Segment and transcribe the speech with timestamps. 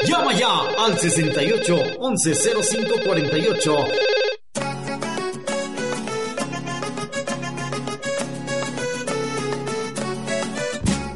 [0.00, 3.76] Llama ya al 68 1105 48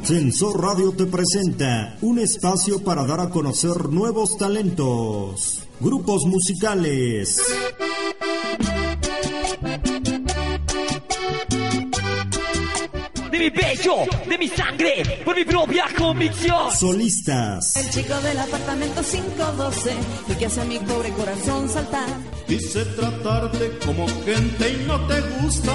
[0.03, 7.41] Sensor Radio te presenta un espacio para dar a conocer nuevos talentos, grupos musicales.
[13.47, 13.95] Mi pecho,
[14.27, 16.69] de mi sangre, por mi propia convicción.
[16.71, 17.77] Solistas.
[17.77, 19.91] El chico del apartamento 512,
[20.29, 22.09] el que hace a mi pobre corazón saltar.
[22.45, 25.73] Quise tratarte como gente y no te gusta.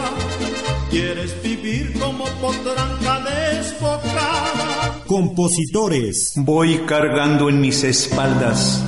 [0.90, 5.02] Quieres vivir como potranca desbocada.
[5.06, 6.32] Compositores.
[6.36, 8.82] Voy cargando en mis espaldas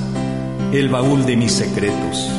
[0.71, 2.29] el baúl de mis secretos.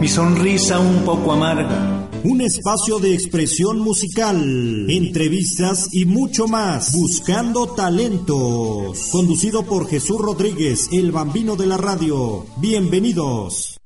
[0.00, 1.95] Mi sonrisa un poco amarga.
[2.24, 4.36] Un espacio de expresión musical,
[4.88, 6.92] entrevistas y mucho más.
[6.92, 9.08] Buscando talentos.
[9.10, 12.46] Conducido por Jesús Rodríguez, el bambino de la radio.
[12.56, 13.76] Bienvenidos.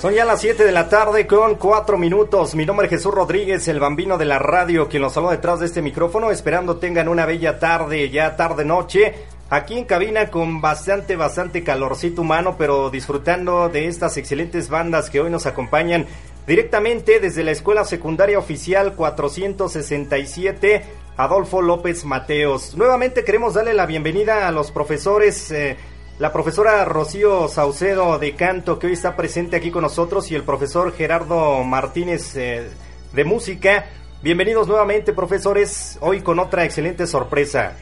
[0.00, 2.54] Son ya las 7 de la tarde con 4 minutos.
[2.54, 5.66] Mi nombre es Jesús Rodríguez, el bambino de la radio, quien los saluda detrás de
[5.66, 9.12] este micrófono, esperando tengan una bella tarde, ya tarde noche,
[9.50, 15.20] aquí en cabina con bastante, bastante calorcito humano, pero disfrutando de estas excelentes bandas que
[15.20, 16.06] hoy nos acompañan
[16.46, 20.82] directamente desde la Escuela Secundaria Oficial 467.
[21.16, 22.76] Adolfo López Mateos.
[22.76, 25.76] Nuevamente queremos darle la bienvenida a los profesores eh,
[26.18, 30.42] la profesora Rocío Saucedo de canto que hoy está presente aquí con nosotros y el
[30.42, 32.68] profesor Gerardo Martínez eh,
[33.12, 33.86] de música.
[34.20, 37.76] Bienvenidos nuevamente profesores, hoy con otra excelente sorpresa.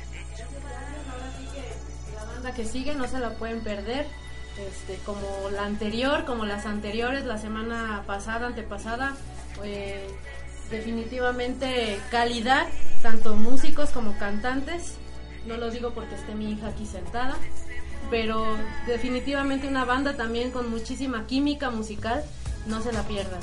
[2.56, 4.06] Que sigue no se la pueden perder,
[4.59, 9.15] este, como la anterior, como las anteriores, la semana pasada, antepasada,
[9.62, 10.09] eh,
[10.71, 12.67] definitivamente calidad,
[13.03, 14.94] tanto músicos como cantantes.
[15.47, 17.37] No lo digo porque esté mi hija aquí sentada,
[18.11, 18.56] pero
[18.87, 22.25] definitivamente una banda también con muchísima química musical,
[22.67, 23.41] no se la pierdan.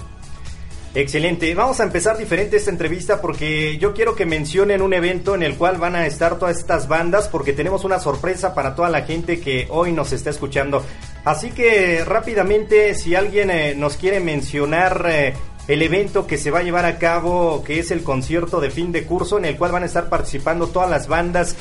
[0.95, 5.41] Excelente, vamos a empezar diferente esta entrevista porque yo quiero que mencionen un evento en
[5.41, 9.01] el cual van a estar todas estas bandas porque tenemos una sorpresa para toda la
[9.01, 10.85] gente que hoy nos está escuchando.
[11.25, 15.33] Así que rápidamente, si alguien eh, nos quiere mencionar eh,
[15.67, 18.91] el evento que se va a llevar a cabo, que es el concierto de fin
[18.91, 21.55] de curso en el cual van a estar participando todas las bandas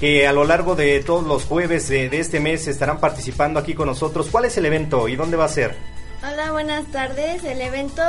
[0.00, 3.74] que a lo largo de todos los jueves de, de, este mes estarán participando aquí
[3.74, 4.26] con nosotros.
[4.28, 5.91] ¿Cuál es el evento y dónde va a ser?
[6.24, 7.42] Hola, buenas tardes.
[7.42, 8.02] El evento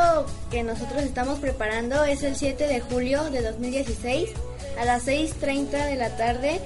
[0.52, 4.30] que nosotros estamos preparando es el 7 de julio de 2016
[4.80, 6.62] a las 6.30 de la tarde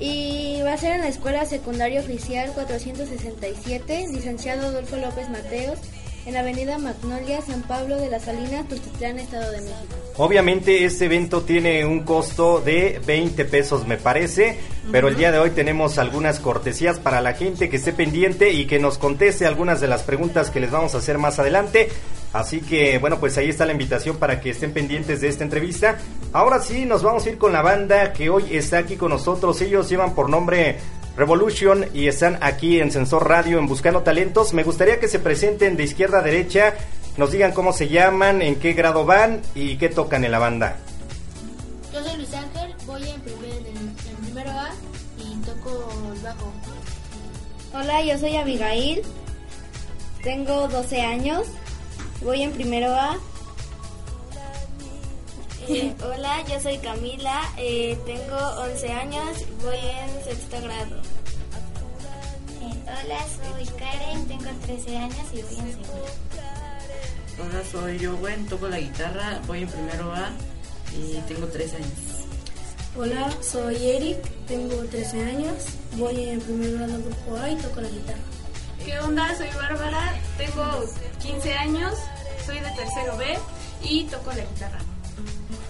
[0.00, 5.78] y va a ser en la Escuela Secundaria Oficial 467, licenciado Adolfo López Mateos,
[6.26, 9.94] en la avenida Magnolia, San Pablo de las Salinas, Tuxtitlán, Estado de México.
[10.16, 14.58] Obviamente este evento tiene un costo de 20 pesos me parece,
[14.90, 18.66] pero el día de hoy tenemos algunas cortesías para la gente que esté pendiente y
[18.66, 21.88] que nos conteste algunas de las preguntas que les vamos a hacer más adelante.
[22.32, 25.98] Así que bueno, pues ahí está la invitación para que estén pendientes de esta entrevista.
[26.32, 29.60] Ahora sí, nos vamos a ir con la banda que hoy está aquí con nosotros.
[29.60, 30.78] Ellos llevan por nombre
[31.16, 34.52] Revolution y están aquí en Sensor Radio en Buscando Talentos.
[34.52, 36.74] Me gustaría que se presenten de izquierda a derecha,
[37.16, 40.76] nos digan cómo se llaman, en qué grado van y qué tocan en la banda.
[41.92, 44.70] Yo soy Luis Ángel, voy en, primer, en, en primero A
[45.18, 46.52] y toco el bajo.
[47.74, 49.02] Hola, yo soy Abigail,
[50.24, 51.46] tengo 12 años,
[52.22, 53.18] voy en primero A.
[55.68, 59.24] Eh, hola, yo soy Camila, eh, tengo 11 años,
[59.62, 60.96] voy en sexto grado.
[62.60, 66.06] Eh, hola, soy Karen, tengo 13 años y voy en segundo.
[67.40, 70.30] Hola, soy yo, Gwen, toco la guitarra, voy en primero A
[70.94, 71.88] y tengo 13 años.
[72.96, 75.64] Hola, soy Eric, tengo 13 años,
[75.96, 78.20] voy en primero grado grupo A y toco la guitarra.
[78.84, 79.34] ¿Qué onda?
[79.36, 80.84] Soy Bárbara, tengo
[81.22, 81.94] 15 años,
[82.44, 83.38] soy de tercero B
[83.82, 84.93] y toco la guitarra.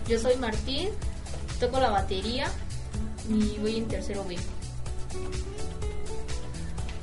[0.09, 0.89] Yo soy Martín,
[1.59, 2.47] toco la batería
[3.29, 4.37] y voy en tercero B.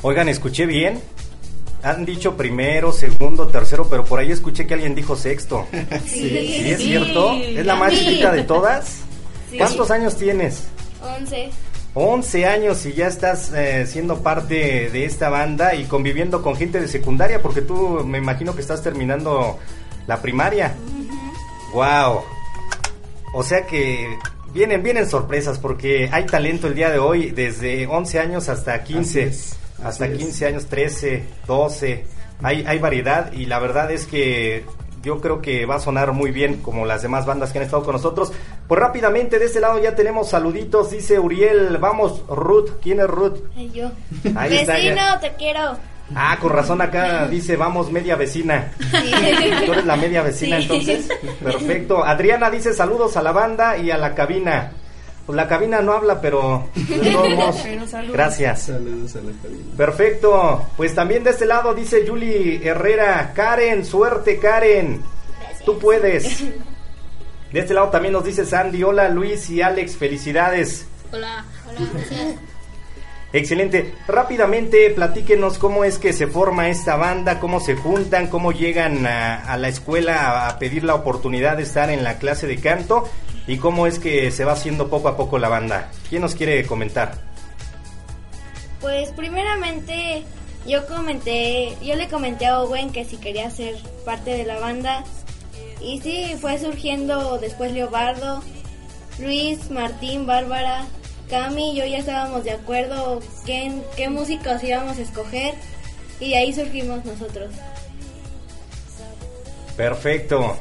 [0.03, 1.01] Oigan, escuché bien.
[1.83, 5.68] Han dicho primero, segundo, tercero, pero por ahí escuché que alguien dijo sexto.
[6.06, 7.33] Sí, ¿Sí es cierto?
[7.33, 9.00] ¿Es la más chiquita de todas?
[9.50, 9.57] Sí.
[9.57, 10.68] ¿Cuántos años tienes?
[11.01, 11.50] 11.
[11.94, 16.80] 11 años y ya estás eh, siendo parte de esta banda y conviviendo con gente
[16.80, 19.57] de secundaria porque tú me imagino que estás terminando
[20.07, 20.75] la primaria.
[21.74, 22.21] Wow.
[23.33, 24.18] O sea que
[24.54, 29.24] vienen vienen sorpresas porque hay talento el día de hoy desde 11 años hasta 15,
[29.24, 30.19] Así es, hasta así es.
[30.19, 32.06] 15 años, 13, 12.
[32.44, 34.66] Hay hay variedad y la verdad es que
[35.04, 37.83] yo creo que va a sonar muy bien como las demás bandas que han estado
[37.83, 38.31] con nosotros.
[38.68, 43.39] Pues rápidamente de este lado ya tenemos saluditos, dice Uriel, vamos Ruth, ¿quién es Ruth?
[43.56, 43.92] Ay, yo.
[44.36, 45.78] Ahí Vecino, te quiero.
[46.13, 48.71] Ah, con razón acá dice, vamos media vecina.
[49.65, 50.63] ¿Tú eres la media vecina Sí.
[50.63, 51.07] entonces?
[51.42, 52.03] Perfecto.
[52.03, 54.74] Adriana dice saludos a la banda y a la cabina.
[55.25, 58.13] Pues la cabina no habla, pero de todos modos, Pero saludos.
[58.13, 58.63] gracias.
[58.63, 59.63] Saludos a la cabina.
[59.77, 60.65] Perfecto.
[60.75, 65.01] Pues también de este lado dice Julie Herrera, Karen, suerte Karen.
[65.63, 66.44] Tú puedes.
[67.54, 70.88] De este lado también nos dice Sandy, hola Luis y Alex, felicidades.
[71.13, 71.45] Hola.
[71.69, 72.36] Hola, gracias.
[73.33, 73.94] Excelente.
[74.07, 79.38] Rápidamente, platíquenos cómo es que se forma esta banda, cómo se juntan, cómo llegan a,
[79.38, 83.07] a la escuela a, pedir la oportunidad de estar en la clase de canto
[83.48, 85.89] y cómo es que se va haciendo poco a poco la banda.
[86.10, 87.13] ¿Quién nos quiere comentar?
[88.81, 90.24] Pues primeramente
[90.68, 93.75] yo comenté, yo le comenté a Owen que si quería ser
[94.06, 95.06] parte de la banda
[95.80, 98.44] y sí, fue surgiendo después Leobardo,
[99.19, 100.86] Luis, Martín, Bárbara,
[101.31, 105.56] Cami y yo ya estábamos de acuerdo qué, qué músicos íbamos a escoger
[106.19, 107.51] y de ahí surgimos nosotros.
[109.78, 110.57] Perfecto.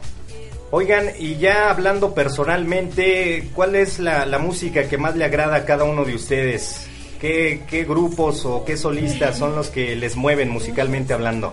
[0.70, 5.64] Oigan, y ya hablando personalmente, ¿cuál es la, la música que más le agrada a
[5.64, 6.86] cada uno de ustedes?
[7.20, 11.52] ¿Qué, ¿Qué grupos o qué solistas son los que les mueven musicalmente hablando?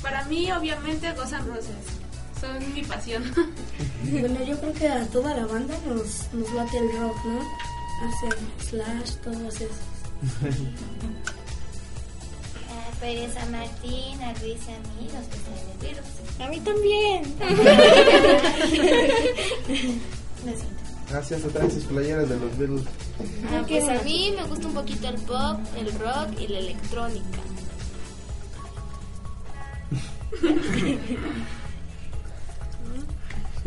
[0.00, 1.97] Para mí, obviamente, Guns N' Roses.
[2.40, 3.22] Son mi pasión.
[4.10, 7.40] Bueno, yo creo que a toda la banda nos, nos late el rock, ¿no?
[8.06, 8.28] Hace
[8.70, 9.76] Slash, todos esos.
[12.70, 16.06] A Pérez a Martín, a Luis y a mí nos gustan los virus.
[16.40, 17.22] A mí también.
[20.46, 20.78] Lo siento.
[21.10, 22.82] Gracias a traen sus playeras de los Beatles.
[23.50, 27.38] Ah, pues a mí me gusta un poquito el pop, el rock y la electrónica.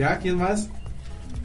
[0.02, 0.18] ¿Ya?
[0.18, 0.68] ¿Quién más?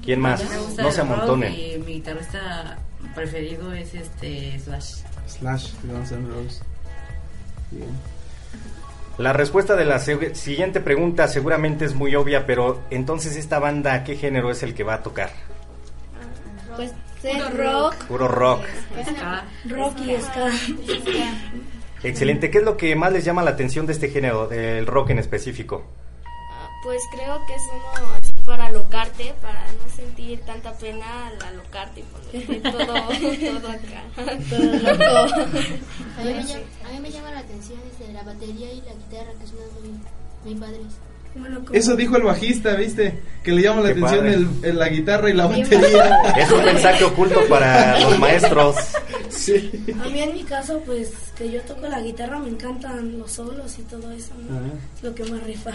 [0.02, 0.42] ¿Quién más?
[0.78, 1.52] No se amontonen.
[1.84, 2.78] Mi guitarrista
[3.14, 5.02] preferido es este Slash.
[5.26, 6.62] Slash, Guns N' Roses.
[7.70, 7.90] Bien.
[9.18, 14.16] La respuesta de la siguiente pregunta seguramente es muy obvia, pero entonces esta banda, ¿qué
[14.16, 15.28] género es el que va a tocar?
[16.76, 16.92] Pues
[17.24, 17.94] es rock.
[18.08, 18.64] Puro rock.
[19.66, 20.50] Rock y ska.
[22.02, 22.50] Excelente.
[22.50, 25.18] ¿Qué es lo que más les llama la atención de este género, del rock en
[25.18, 25.84] específico?
[26.86, 32.00] Pues creo que es uno así para alocarte, para no sentir tanta pena al alocarte
[32.00, 34.02] y ponerte todo, todo acá,
[34.48, 35.40] todo loco.
[36.18, 38.94] A mí, me llama, a mí me llama la atención este, la batería y la
[38.94, 40.00] guitarra, que son muy,
[40.44, 40.80] muy padres.
[41.72, 43.20] Eso dijo el bajista, ¿viste?
[43.42, 46.18] Que le llama la Qué atención el, el- la guitarra y la batería.
[46.38, 48.74] Es un mensaje oculto para los maestros.
[49.28, 49.84] Sí.
[50.02, 53.78] A mí en mi caso, pues que yo toco la guitarra, me encantan los solos
[53.78, 54.60] y todo eso, ¿no?
[55.02, 55.72] Lo que me rifa.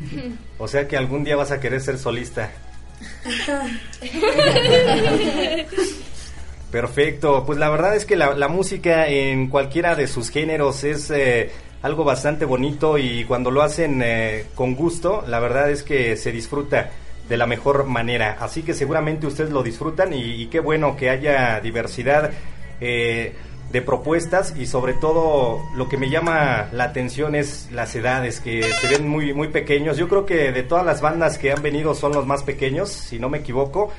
[0.58, 2.50] O sea que algún día vas a querer ser solista.
[6.70, 11.10] Perfecto, pues la verdad es que la, la música en cualquiera de sus géneros es
[11.10, 11.50] eh,
[11.82, 16.32] algo bastante bonito y cuando lo hacen eh, con gusto, la verdad es que se
[16.32, 16.90] disfruta
[17.28, 18.36] de la mejor manera.
[18.40, 22.30] Así que seguramente ustedes lo disfrutan y, y qué bueno que haya diversidad
[22.80, 23.34] eh,
[23.74, 28.62] de propuestas y sobre todo lo que me llama la atención es las edades que
[28.62, 29.96] se ven muy muy pequeños.
[29.96, 33.18] Yo creo que de todas las bandas que han venido son los más pequeños, si
[33.18, 33.90] no me equivoco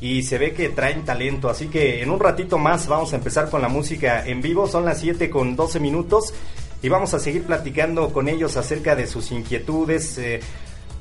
[0.00, 1.50] y se ve que traen talento.
[1.50, 4.68] Así que en un ratito más vamos a empezar con la música en vivo.
[4.68, 6.32] Son las 7 con 12 minutos
[6.80, 10.18] y vamos a seguir platicando con ellos acerca de sus inquietudes.
[10.18, 10.38] eh,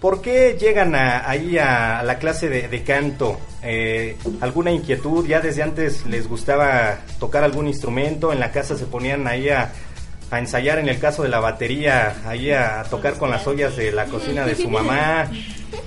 [0.01, 3.39] ¿Por qué llegan a- ahí a, la clase de, canto?
[3.63, 5.25] Eh, ¿Alguna inquietud?
[5.25, 8.31] ¿Ya desde antes les gustaba tocar algún instrumento?
[8.31, 9.71] ¿En la casa se ponían ahí a,
[10.29, 13.91] a ensayar en el caso de la batería, ahí a, tocar con las ollas de
[13.91, 15.31] la cocina de su mamá?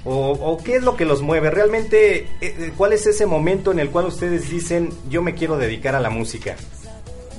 [0.05, 1.51] ¿O, o qué es lo que los mueve?
[1.51, 5.59] Realmente, eh, eh, ¿cuál es ese momento en el cual ustedes dicen, yo me quiero
[5.59, 6.57] dedicar a la música?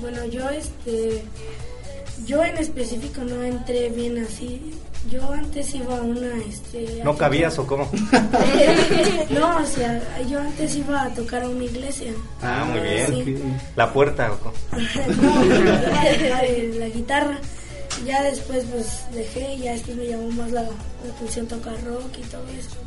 [0.02, 1.24] Bueno, yo este
[2.26, 4.74] yo en específico no entré bien así.
[5.10, 7.90] Yo antes iba a una este ¿No a cabías o cómo?
[9.30, 12.12] no, o sea, yo antes iba a tocar a una iglesia.
[12.42, 13.08] Ah, muy bien.
[13.08, 13.44] Sí.
[13.76, 14.32] La puerta.
[14.32, 14.54] ¿o cómo?
[15.22, 15.72] No, la,
[16.30, 17.38] la- la guitarra.
[18.06, 20.70] Ya después pues dejé y ya después me llamó más la, la
[21.16, 22.78] atención tocar rock y todo eso.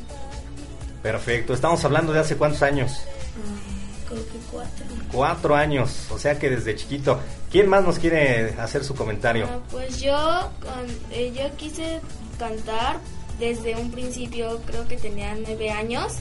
[1.03, 2.93] Perfecto, estamos hablando de hace cuántos años.
[3.01, 3.82] Ah,
[4.13, 4.85] creo que cuatro.
[5.13, 7.19] Cuatro años, o sea que desde chiquito.
[7.51, 9.47] ¿Quién más nos quiere hacer su comentario?
[9.51, 12.01] Ah, pues yo, con- eh, yo quise
[12.39, 12.99] cantar
[13.39, 16.15] desde un principio, creo que tenía nueve años.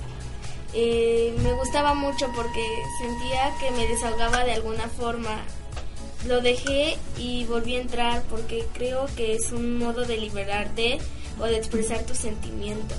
[0.73, 2.63] Eh, me gustaba mucho porque
[3.01, 5.41] sentía que me desahogaba de alguna forma.
[6.27, 10.99] Lo dejé y volví a entrar porque creo que es un modo de liberarte
[11.39, 12.97] o de expresar tus sentimientos.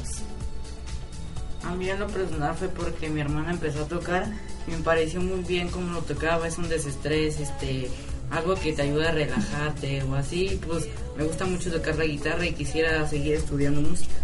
[1.64, 4.26] A mí en lo personal fue porque mi hermana empezó a tocar
[4.66, 7.88] y me pareció muy bien cómo lo tocaba, es un desestrés, este,
[8.30, 12.46] algo que te ayuda a relajarte o así, pues me gusta mucho tocar la guitarra
[12.46, 14.14] y quisiera seguir estudiando música.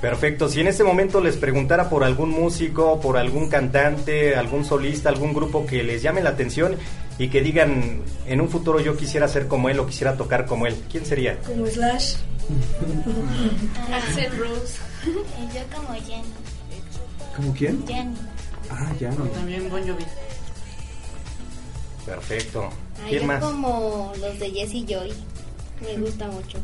[0.00, 5.08] Perfecto, si en este momento les preguntara por algún músico, por algún cantante, algún solista,
[5.08, 6.76] algún grupo que les llame la atención
[7.18, 10.66] y que digan en un futuro yo quisiera ser como él o quisiera tocar como
[10.68, 11.38] él, ¿quién sería?
[11.40, 12.14] Como Slash.
[13.92, 14.87] Axel Rose.
[15.04, 16.28] Yo como Jenny.
[17.36, 17.86] ¿Como quién?
[17.86, 18.16] Jenny.
[18.70, 19.24] Ah, ya no.
[19.26, 20.04] También Bon Jovi.
[22.04, 22.68] Perfecto.
[22.98, 23.42] Ah, ¿Quién yo más?
[23.44, 25.12] como los de Jesse Joy.
[25.80, 26.58] Me gusta mucho.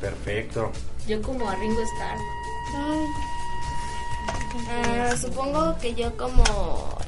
[0.00, 0.70] Perfecto.
[1.08, 2.18] Yo como a Ringo Starr.
[4.70, 6.44] Ah, supongo que yo como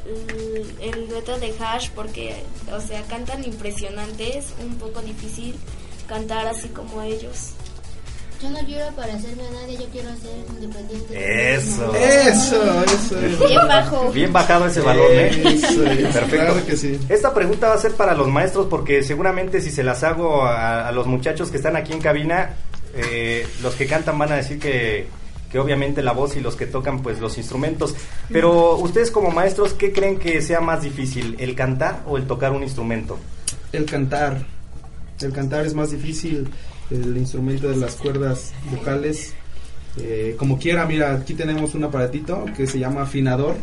[0.05, 2.43] el, el dueto de Hash porque,
[2.73, 5.57] o sea, cantan impresionantes, un poco difícil
[6.09, 7.53] cantar así como ellos.
[8.43, 11.55] Yo no quiero parecerme a nadie, yo quiero ser independiente.
[11.55, 11.95] Eso.
[11.97, 13.47] Eso, eso.
[13.47, 14.11] Bien bajo.
[14.13, 15.29] Bien bajado ese balón, ¿eh?
[15.55, 16.37] Eso es, Perfecto.
[16.37, 17.01] claro que sí.
[17.09, 20.87] Esta pregunta va a ser para los maestros porque seguramente si se las hago a,
[20.89, 22.55] a los muchachos que están aquí en cabina,
[22.95, 25.07] eh, los que cantan van a decir que,
[25.51, 27.95] que obviamente la voz y los que tocan pues los instrumentos.
[28.31, 32.53] Pero ustedes como maestros, ¿qué creen que sea más difícil, el cantar o el tocar
[32.53, 33.19] un instrumento?
[33.73, 34.45] El cantar.
[35.21, 36.49] El cantar es más difícil.
[36.91, 39.35] El instrumento de las cuerdas vocales.
[39.99, 43.57] eh, como quiera, mira, aquí tenemos un aparatito que se llama afinador.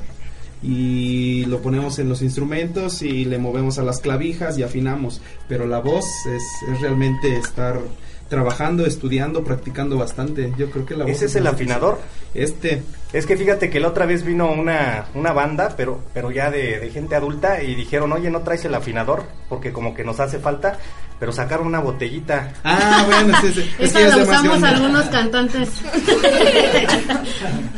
[0.61, 5.21] Y lo ponemos en los instrumentos y le movemos a las clavijas y afinamos.
[5.49, 7.81] Pero la voz es, es realmente estar
[8.29, 10.53] trabajando, estudiando, practicando bastante.
[10.57, 11.99] Yo creo que la voz ¿Ese es el afinador?
[12.33, 12.81] Este.
[13.13, 16.79] Es que fíjate que la otra vez vino una, una banda, pero, pero ya de,
[16.79, 19.23] de gente adulta, y dijeron, oye, ¿no traes el afinador?
[19.49, 20.79] Porque como que nos hace falta,
[21.19, 22.51] pero sacaron una botellita.
[22.63, 23.71] Ah, bueno, sí, sí.
[23.79, 25.69] Es Esa que ya es la usamos algunos cantantes.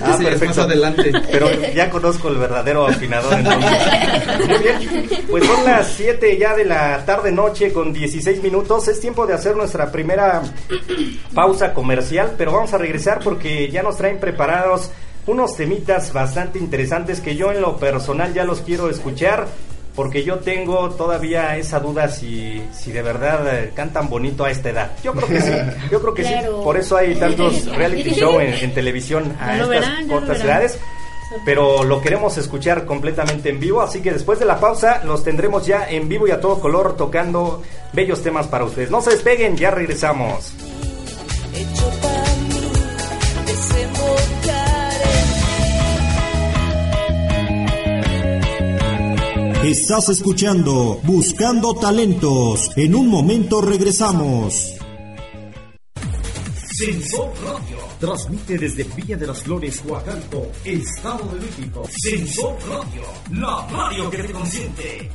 [0.02, 1.12] Ah, Sí, es más adelante.
[1.32, 3.72] Pero ya conozco el verdadero afinador entonces.
[4.48, 5.10] Muy bien.
[5.30, 8.88] Pues son las 7 ya de la tarde noche con 16 minutos.
[8.88, 10.42] Es tiempo de hacer nuestra primera
[11.34, 14.92] pausa comercial, pero vamos a regresar porque ya nos traen preparados
[15.28, 19.48] unos temitas bastante interesantes que yo en lo personal ya los quiero escuchar.
[19.96, 24.70] Porque yo tengo todavía esa duda si, si de verdad eh, cantan bonito a esta
[24.70, 24.92] edad.
[25.02, 25.54] Yo creo que sí,
[25.92, 26.34] yo creo que sí.
[26.66, 30.78] Por eso hay tantos reality show en, en televisión a estas verán, cortas edades
[31.44, 35.66] pero lo queremos escuchar completamente en vivo, así que después de la pausa los tendremos
[35.66, 37.64] ya en vivo y a todo color tocando
[37.94, 38.92] bellos temas para ustedes.
[38.92, 40.54] No se despeguen, ya regresamos.
[49.66, 52.70] Estás escuchando Buscando Talentos.
[52.78, 54.76] En un momento regresamos.
[56.78, 61.84] Sensor Radio transmite desde Villa de las Flores, Huacalco, Estado de México.
[61.90, 65.10] Sensor Radio, la radio que te consiente.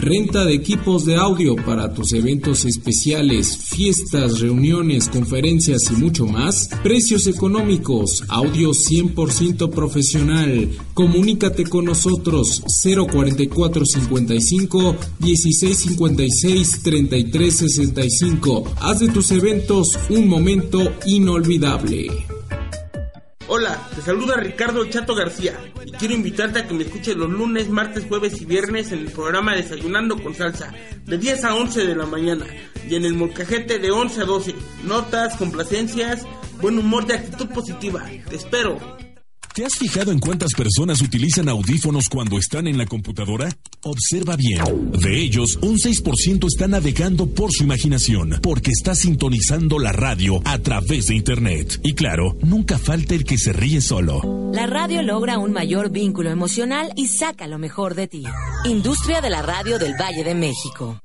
[0.00, 6.70] Renta de equipos de audio para tus eventos especiales, fiestas, reuniones, conferencias y mucho más.
[6.82, 10.70] Precios económicos, audio 100% profesional.
[10.94, 18.64] Comunícate con nosotros 04455 1656 3365.
[18.80, 22.06] Haz de tus eventos un momento inolvidable.
[23.48, 25.58] Hola, te saluda Ricardo Chato García
[25.98, 29.54] quiero invitarte a que me escuches los lunes, martes, jueves y viernes en el programa
[29.54, 30.72] Desayunando con Salsa
[31.04, 32.46] de 10 a 11 de la mañana
[32.88, 34.54] y en el molcajete de 11 a 12.
[34.84, 36.26] Notas, complacencias,
[36.60, 38.04] buen humor y actitud positiva.
[38.28, 39.09] Te espero.
[39.52, 43.48] ¿Te has fijado en cuántas personas utilizan audífonos cuando están en la computadora?
[43.82, 44.92] Observa bien.
[44.92, 50.58] De ellos, un 6% está navegando por su imaginación, porque está sintonizando la radio a
[50.58, 51.80] través de Internet.
[51.82, 54.52] Y claro, nunca falta el que se ríe solo.
[54.54, 58.22] La radio logra un mayor vínculo emocional y saca lo mejor de ti.
[58.66, 61.00] Industria de la radio del Valle de México.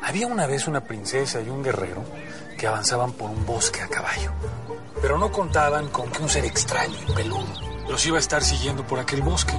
[0.00, 2.04] Había una vez una princesa y un guerrero
[2.56, 4.32] que avanzaban por un bosque a caballo,
[5.04, 7.44] pero no contaban con que un ser extraño y peludo
[7.90, 9.52] los iba a estar siguiendo por aquel bosque.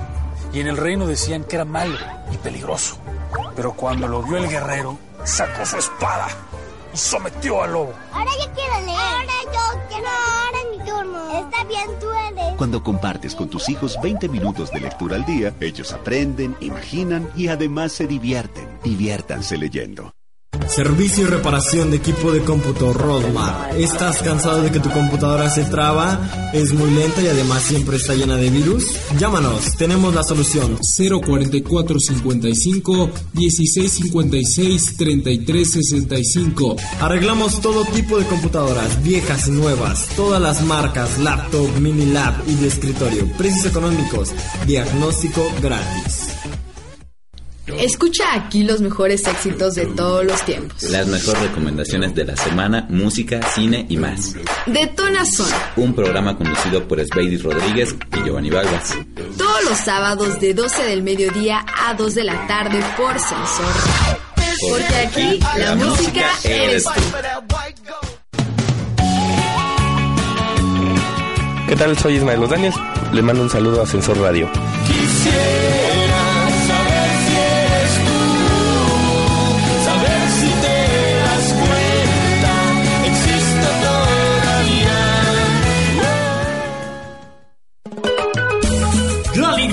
[0.51, 1.99] Y en el reino decían que era malo
[2.31, 2.97] y peligroso.
[3.55, 6.29] Pero cuando lo vio el guerrero, sacó su espada
[6.91, 7.93] y sometió al lobo.
[8.11, 8.97] Ahora yo quiero leer.
[8.97, 10.07] Ahora yo quiero.
[10.07, 11.39] ahora es mi turno.
[11.39, 12.55] Está bien duele.
[12.57, 17.49] Cuando compartes con tus hijos 20 minutos de lectura al día, ellos aprenden, imaginan y
[17.49, 18.79] además se divierten.
[18.83, 20.14] Diviértanse leyendo.
[20.67, 23.75] Servicio y reparación de equipo de cómputo Rodmar.
[23.77, 28.15] ¿Estás cansado de que tu computadora se traba, es muy lenta y además siempre está
[28.15, 28.85] llena de virus?
[29.17, 30.77] Llámanos, tenemos la solución.
[30.77, 36.75] 04455 1656 3365.
[36.99, 42.55] Arreglamos todo tipo de computadoras, viejas y nuevas, todas las marcas, laptop, mini lab y
[42.55, 43.31] de escritorio.
[43.37, 44.33] Precios económicos,
[44.65, 46.24] diagnóstico gratis.
[47.67, 50.83] Escucha aquí los mejores éxitos de todos los tiempos.
[50.83, 54.35] Las mejores recomendaciones de la semana, música, cine y más.
[54.67, 55.49] Detona Son.
[55.75, 58.95] Un programa conducido por Sveidis Rodríguez y Giovanni Balbas.
[59.37, 63.73] Todos los sábados de 12 del mediodía a 2 de la tarde por Sensor.
[64.69, 67.01] Porque aquí la, música eres tú.
[71.67, 71.97] ¿Qué tal?
[71.97, 72.75] Soy Ismael Los Daniels.
[73.11, 74.49] Le mando un saludo a Sensor Radio.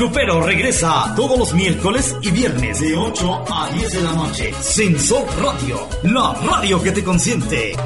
[0.02, 4.52] Grupero regresa todos los miércoles y viernes de 8 a 10 de la noche.
[4.61, 7.76] Sensor Radio, la radio que te consiente.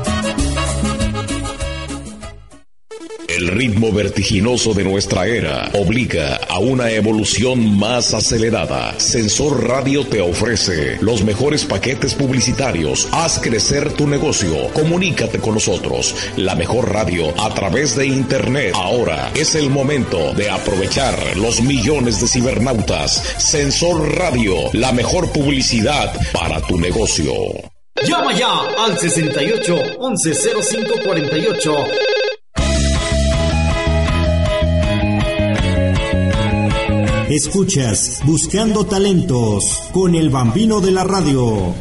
[3.37, 8.99] El ritmo vertiginoso de nuestra era obliga a una evolución más acelerada.
[8.99, 13.07] Sensor Radio te ofrece los mejores paquetes publicitarios.
[13.13, 14.73] Haz crecer tu negocio.
[14.73, 16.17] Comunícate con nosotros.
[16.39, 18.73] La mejor radio a través de Internet.
[18.75, 23.23] Ahora es el momento de aprovechar los millones de cibernautas.
[23.37, 27.35] Sensor Radio, la mejor publicidad para tu negocio.
[28.03, 31.75] Llama ya al 68 11 05 48.
[37.29, 41.75] Escuchas Buscando Talentos con el bambino de la radio.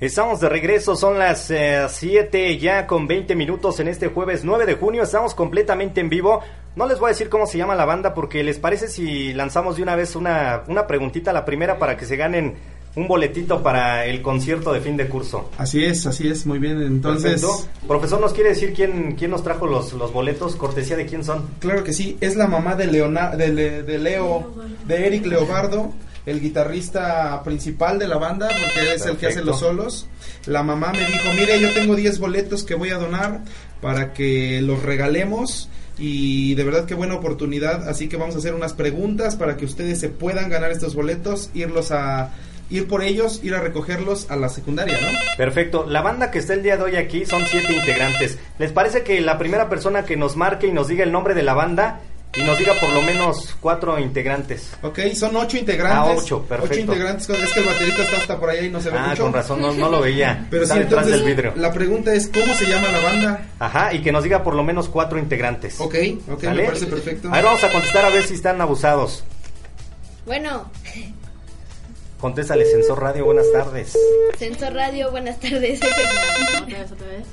[0.00, 1.52] Estamos de regreso, son las
[1.88, 6.08] 7 eh, ya con 20 minutos en este jueves 9 de junio, estamos completamente en
[6.08, 6.40] vivo.
[6.74, 9.76] No les voy a decir cómo se llama la banda porque les parece si lanzamos
[9.76, 12.56] de una vez una, una preguntita, la primera para que se ganen
[12.94, 15.50] un boletito para el concierto de fin de curso.
[15.58, 16.82] Así es, así es, muy bien.
[16.82, 17.68] Entonces, Perfecto.
[17.88, 20.56] profesor, ¿nos quiere decir quién, quién nos trajo los, los boletos?
[20.56, 21.48] ¿Cortesía de quién son?
[21.58, 24.52] Claro que sí, es la mamá de, Leona, de, Le- de Leo,
[24.86, 25.92] de Eric Leobardo,
[26.26, 30.06] el guitarrista principal de la banda, porque es el que hace los solos.
[30.46, 33.40] La mamá me dijo, mire, yo tengo 10 boletos que voy a donar
[33.80, 35.68] para que los regalemos.
[35.98, 39.66] Y de verdad qué buena oportunidad, así que vamos a hacer unas preguntas para que
[39.66, 42.30] ustedes se puedan ganar estos boletos, irlos a
[42.72, 45.08] ir por ellos, ir a recogerlos a la secundaria, ¿no?
[45.36, 45.84] Perfecto.
[45.88, 48.38] La banda que está el día de hoy aquí son siete integrantes.
[48.58, 51.42] ¿Les parece que la primera persona que nos marque y nos diga el nombre de
[51.42, 52.00] la banda
[52.34, 54.70] y nos diga por lo menos cuatro integrantes?
[54.80, 55.98] Ok, son ocho integrantes.
[55.98, 56.72] Ah, ocho, perfecto.
[56.72, 59.08] Ocho integrantes, es que el baterista está hasta por allá y no se ve Ah,
[59.10, 59.22] mucho.
[59.24, 60.46] con razón, no, no lo veía.
[60.50, 61.52] Pero está sí, detrás entonces, del vidrio.
[61.56, 63.46] la pregunta es, ¿cómo se llama la banda?
[63.58, 65.78] Ajá, y que nos diga por lo menos cuatro integrantes.
[65.78, 65.94] Ok,
[66.30, 66.62] ok, ¿Sale?
[66.62, 67.28] me parece perfecto.
[67.28, 69.24] A ver, vamos a contestar a ver si están abusados.
[70.24, 70.70] Bueno,
[72.22, 73.98] Contéstale, Sensor Radio, buenas tardes.
[74.38, 75.80] Sensor Radio, buenas tardes.
[76.62, 77.26] Otra vez, otra vez.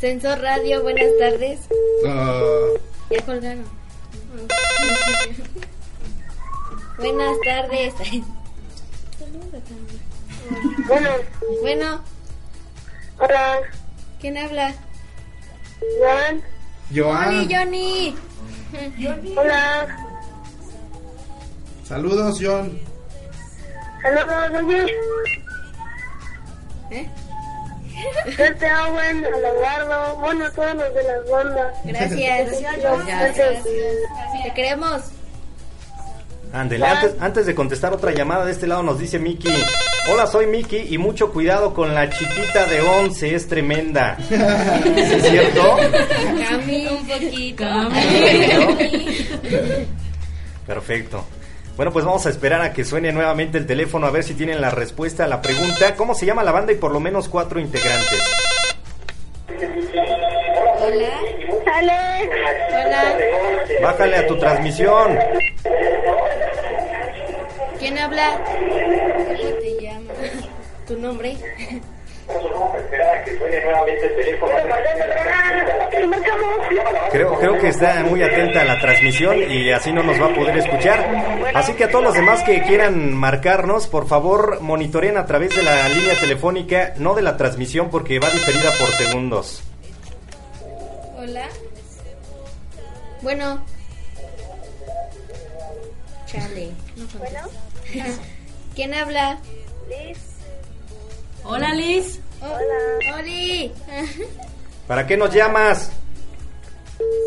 [0.00, 1.60] Sensor Radio, buenas tardes.
[2.06, 2.40] Ah,
[3.10, 3.64] Ya colgaron.
[6.96, 8.24] buenas tardes.
[10.88, 11.10] Bueno.
[11.60, 12.00] Bueno.
[13.18, 13.60] Hola.
[14.20, 14.74] ¿Quién habla?
[15.98, 16.42] Juan.
[16.94, 17.46] Joan.
[17.50, 18.16] Johnny,
[18.98, 19.34] Johnny.
[19.36, 20.06] Hola.
[21.84, 22.87] Saludos, John.
[24.02, 24.94] Saludos, oye.
[26.90, 27.08] ¿Eh?
[28.38, 31.74] Yo te hago en Leobardo, bueno, a todos los de las bandas.
[31.84, 32.60] Gracias.
[33.06, 33.64] Gracias.
[34.44, 35.02] Te queremos.
[36.52, 39.52] Ándele, antes, antes de contestar otra llamada de este lado nos dice Miki.
[40.10, 44.16] Hola, soy Miki y mucho cuidado con la chiquita de 11, es tremenda.
[44.28, 45.76] ¿Sí ¿Es cierto?
[46.48, 47.64] Cami, un poquito.
[50.66, 51.24] Perfecto.
[51.78, 54.60] Bueno, pues vamos a esperar a que suene nuevamente el teléfono a ver si tienen
[54.60, 55.94] la respuesta a la pregunta.
[55.94, 58.20] ¿Cómo se llama la banda y por lo menos cuatro integrantes?
[60.80, 61.08] Hola.
[61.72, 62.32] Alex.
[62.72, 63.18] Hola.
[63.80, 65.18] Bájale a tu transmisión.
[67.78, 68.40] ¿Quién habla?
[68.44, 70.16] ¿Cómo te llamas?
[70.84, 71.36] ¿Tu nombre?
[77.10, 80.34] Creo, creo que está muy atenta a la transmisión y así no nos va a
[80.34, 81.00] poder escuchar.
[81.54, 85.62] Así que a todos los demás que quieran marcarnos, por favor, monitoreen a través de
[85.62, 89.62] la línea telefónica, no de la transmisión porque va diferida por segundos.
[91.16, 91.48] Hola.
[93.22, 93.64] Bueno.
[96.26, 96.70] Chale.
[96.96, 97.40] No Bueno.
[98.74, 99.38] ¿Quién habla?
[99.88, 100.37] Liz.
[101.50, 102.20] Hola, Liz.
[102.42, 103.18] Hola.
[103.18, 103.72] Oli.
[104.86, 105.90] ¿Para qué nos llamas?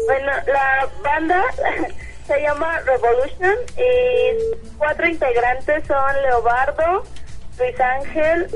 [0.06, 1.44] Bueno, la banda
[2.28, 7.04] se llama Revolution y cuatro integrantes son Leobardo,
[7.58, 8.48] Luis Ángel,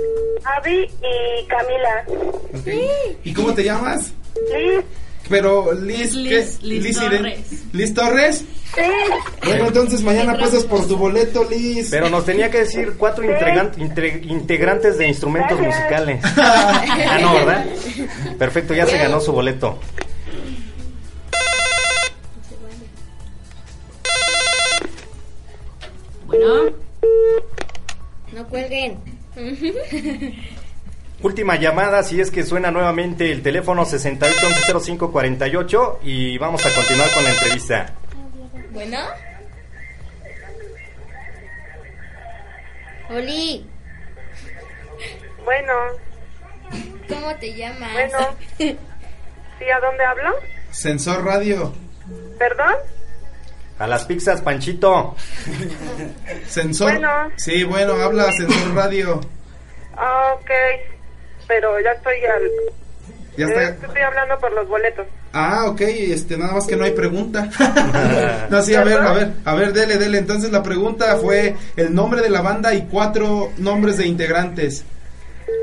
[0.43, 2.05] Avi y Camila.
[3.23, 4.13] ¿Y cómo te llamas?
[4.53, 4.85] Liz.
[5.29, 6.67] Pero Liz, Liz- ¿qué?
[6.67, 7.63] Liz Irene- Torres.
[7.73, 8.37] Liz Torres.
[8.75, 8.81] Sí.
[9.43, 11.87] Bueno, entonces mañana pasas por tu boleto, Liz.
[11.89, 15.79] Pero nos tenía que decir cuatro integrantes de instrumentos Gracias.
[15.79, 16.21] musicales.
[16.37, 17.65] ah, no, ¿verdad?
[18.37, 19.79] Perfecto, ya se ganó su boleto.
[26.27, 26.71] Bueno.
[28.33, 28.97] No cuelguen.
[31.21, 37.23] Última llamada, si es que suena nuevamente el teléfono 68110548 y vamos a continuar con
[37.23, 37.93] la entrevista.
[38.71, 38.99] Bueno.
[43.09, 43.65] Oli,
[45.43, 45.73] Bueno,
[47.07, 47.93] ¿cómo te llamas?
[47.93, 48.17] bueno.
[48.57, 50.33] ¿Sí a dónde hablo?
[50.71, 51.71] Sensor Radio.
[52.37, 52.73] ¿Perdón?
[53.79, 55.15] A las pizzas, Panchito.
[56.47, 56.91] Sensor.
[56.93, 57.31] Bueno.
[57.37, 59.21] Sí, bueno, habla Sensor Radio.
[59.95, 60.49] Ah, ok.
[61.47, 62.41] Pero ya estoy al...
[63.37, 63.87] Ya Eh, está.
[63.87, 65.05] Estoy hablando por los boletos.
[65.33, 67.49] Ah, ok, este, nada más que no hay pregunta.
[68.49, 70.19] no, sí, a ver, a ver, a ver, dele, dele.
[70.19, 74.85] Entonces la pregunta fue el nombre de la banda y cuatro nombres de integrantes.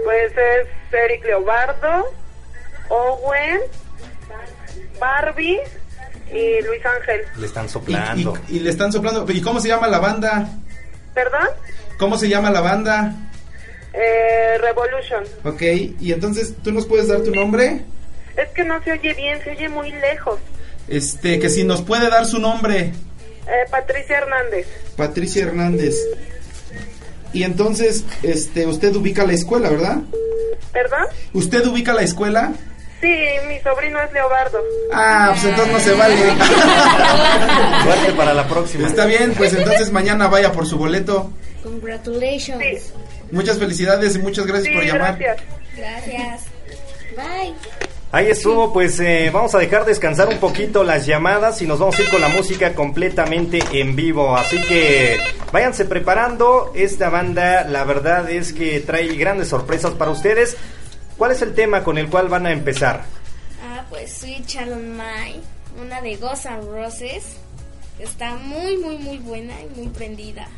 [0.05, 2.13] Pues es Eric Leobardo,
[2.91, 3.61] Owen,
[5.01, 5.59] Barbie
[6.31, 7.23] y Luis Ángel.
[7.37, 8.35] Le están Y, soplando.
[8.49, 9.25] y- y le están soplando.
[9.31, 10.49] ¿Y cómo se llama la banda?
[11.15, 11.49] ¿Perdón?
[11.99, 13.15] ¿Cómo se llama la banda?
[13.95, 15.25] Eh, Revolution.
[15.45, 15.63] Ok,
[16.01, 17.83] y entonces, ¿tú nos puedes dar tu nombre?
[18.37, 20.41] Es que no se oye bien, se oye muy lejos.
[20.89, 22.93] Este, que si nos puede dar su nombre,
[23.47, 24.67] Eh, Patricia Hernández.
[24.97, 25.97] Patricia Hernández.
[27.33, 29.99] Y entonces, este, usted ubica la escuela, ¿verdad?
[30.73, 31.07] ¿Perdón?
[31.33, 32.53] ¿Usted ubica la escuela?
[33.01, 33.13] Sí,
[33.49, 34.59] mi sobrino es Leobardo.
[34.93, 36.15] Ah, pues entonces no se vale.
[37.85, 38.87] Suerte para la próxima.
[38.87, 41.33] Está bien, pues entonces mañana vaya por su boleto.
[41.65, 42.93] Congratulations.
[43.33, 45.19] Muchas felicidades y muchas gracias por llamar.
[45.77, 46.43] Gracias.
[47.17, 47.55] Bye.
[48.13, 51.99] Ahí estuvo, pues eh, vamos a dejar descansar un poquito las llamadas y nos vamos
[51.99, 54.37] a ir con la música completamente en vivo.
[54.37, 55.19] Así que
[55.51, 56.73] váyanse preparando.
[56.75, 60.59] Esta banda, la verdad es que trae grandes sorpresas para ustedes.
[61.17, 63.05] ¿Cuál es el tema con el cual van a empezar?
[63.65, 65.41] Ah, pues Sweet Child Mine,
[65.81, 67.37] una de N' Roses.
[67.99, 70.49] Está muy, muy, muy buena y muy prendida.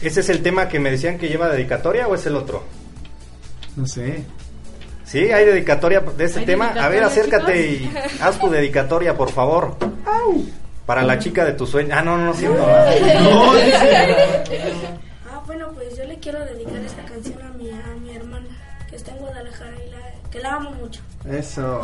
[0.00, 2.62] ¿Ese es el tema que me decían que lleva dedicatoria o es el otro?
[3.76, 4.24] No sé.
[5.04, 6.68] Sí, hay dedicatoria de este ¿Hay tema.
[6.68, 9.76] A ver, acércate y haz tu dedicatoria, por favor.
[10.86, 11.94] Para la chica de tu sueño.
[11.96, 12.54] Ah, no, no, sí, no.
[15.30, 18.46] Ah, bueno, pues yo le quiero dedicar esta canción a mi, a mi hermana,
[18.88, 21.00] que está en Guadalajara y la, que la amo mucho.
[21.30, 21.82] Eso.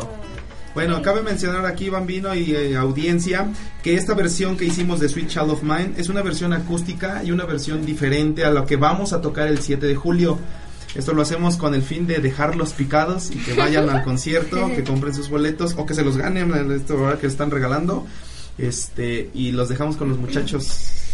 [0.75, 3.47] Bueno, cabe mencionar aquí, Bambino y eh, audiencia,
[3.81, 7.31] que esta versión que hicimos de Sweet Child of Mine es una versión acústica y
[7.31, 10.37] una versión diferente a lo que vamos a tocar el 7 de julio.
[10.93, 14.83] Esto lo hacemos con el fin de dejarlos picados y que vayan al concierto, que
[14.87, 18.05] compren sus boletos o que se los ganen en esto ahora que están regalando.
[18.57, 21.04] Este, y los dejamos con los muchachos.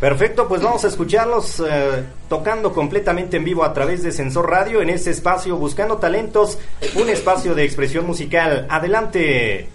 [0.00, 4.80] Perfecto, pues vamos a escucharlos eh, tocando completamente en vivo a través de Sensor Radio
[4.80, 6.58] en este espacio Buscando Talentos,
[6.94, 8.66] un espacio de expresión musical.
[8.70, 9.68] Adelante.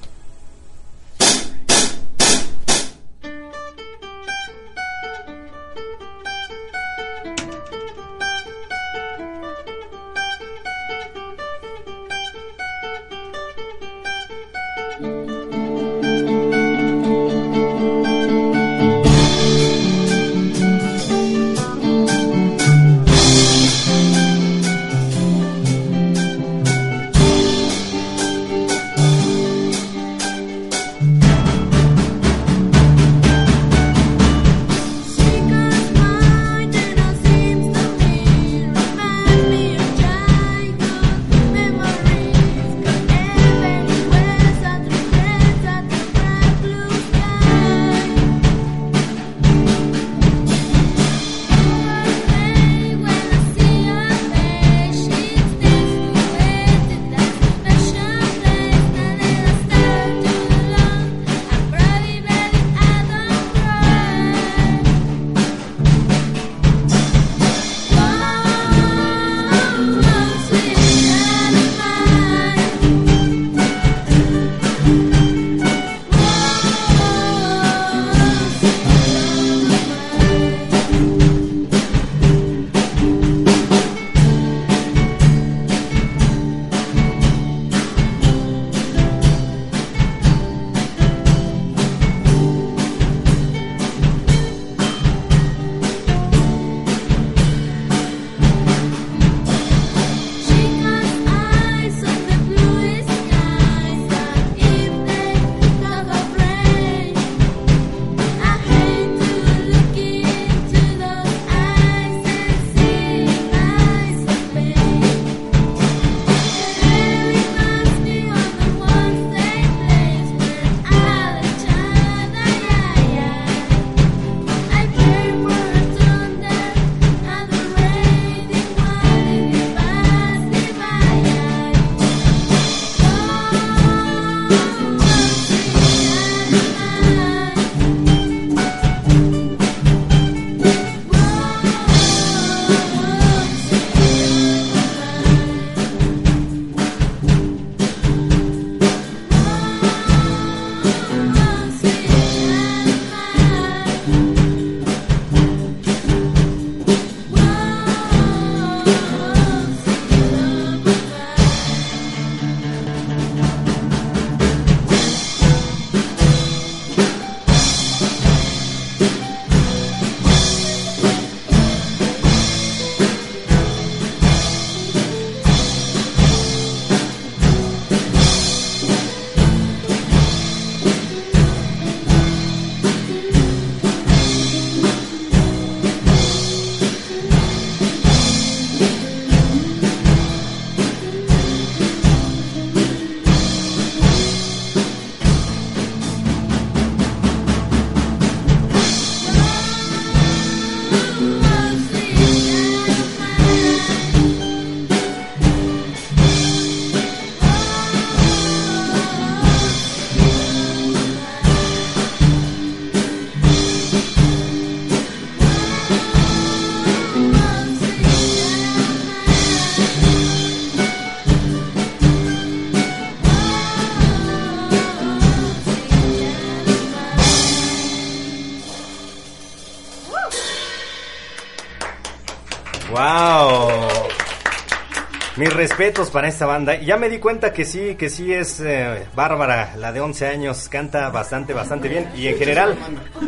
[235.35, 236.75] Mis respetos para esta banda.
[236.75, 240.69] Ya me di cuenta que sí, que sí es eh, Bárbara, la de 11 años,
[240.69, 242.11] canta bastante, bastante bien.
[242.15, 242.77] Y en general,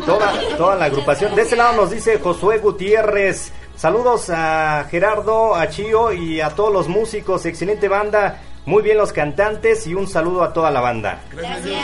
[0.04, 1.34] toda, toda la agrupación.
[1.34, 3.52] De este lado nos dice Josué Gutiérrez.
[3.76, 7.44] Saludos a Gerardo, a Chío y a todos los músicos.
[7.44, 8.40] Excelente banda.
[8.66, 11.20] Muy bien los cantantes y un saludo a toda la banda.
[11.32, 11.76] Gracias.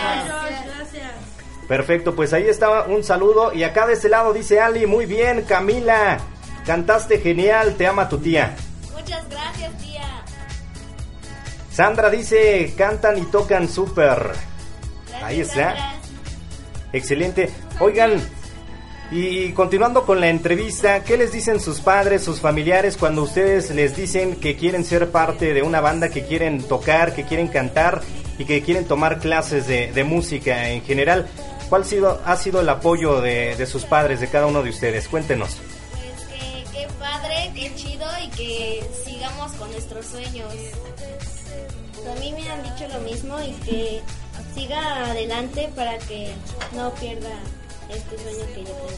[1.67, 3.53] Perfecto, pues ahí está un saludo.
[3.53, 6.19] Y acá de este lado dice Ali, muy bien, Camila.
[6.65, 8.55] Cantaste genial, te ama tu tía.
[11.73, 14.33] Sandra dice, cantan y tocan súper.
[15.23, 15.95] Ahí está.
[16.93, 17.51] Excelente.
[17.81, 18.21] Oigan,
[19.11, 23.97] y continuando con la entrevista, ¿qué les dicen sus padres, sus familiares cuando ustedes les
[23.97, 28.03] dicen que quieren ser parte de una banda, que quieren tocar, que quieren cantar
[28.39, 31.27] y que quieren tomar clases de, de música en general?
[31.71, 35.09] ¿Cuál sido, ha sido el apoyo de, de sus padres, de cada uno de ustedes?
[35.09, 35.57] Cuéntenos.
[35.91, 40.53] Pues que, qué padre, qué chido y que sigamos con nuestros sueños.
[42.11, 44.03] A mí me han dicho lo mismo y que
[44.55, 46.35] siga adelante para que
[46.75, 47.31] no pierda
[47.89, 48.89] este sueño que yo tengo.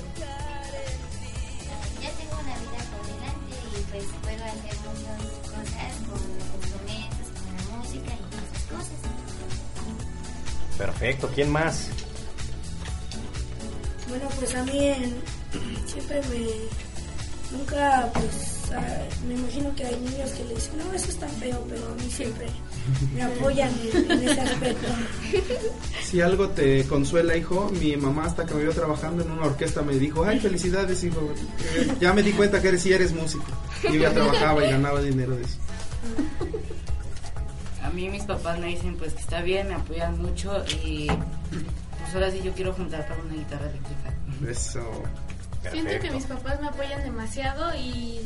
[2.00, 7.26] Ya tengo una vida por delante y pues puedo hacer muchas cosas con los instrumentos,
[7.40, 9.00] con la música y esas cosas.
[10.78, 11.88] Perfecto, ¿quién más?
[14.08, 15.22] Bueno, pues a mí en-
[15.86, 16.46] siempre me...
[17.56, 18.63] Nunca, pues,
[19.28, 22.10] me imagino que hay niños que le dicen, no, eso está feo, pero a mí
[22.10, 22.46] siempre
[23.14, 24.88] me apoyan en, en ese aspecto.
[26.04, 29.82] Si algo te consuela, hijo, mi mamá hasta que me vio trabajando en una orquesta
[29.82, 31.32] me dijo, ay, felicidades, hijo.
[31.74, 33.44] Eh, Ya me di cuenta que eres, sí eres músico.
[33.84, 35.58] Y yo ya trabajaba y ganaba dinero de eso.
[37.82, 42.14] A mí mis papás me dicen pues que está bien, me apoyan mucho y pues
[42.14, 44.50] ahora sí yo quiero juntar para una guitarra eléctrica.
[44.50, 45.02] Eso.
[45.70, 48.20] Siento que mis papás me apoyan demasiado y,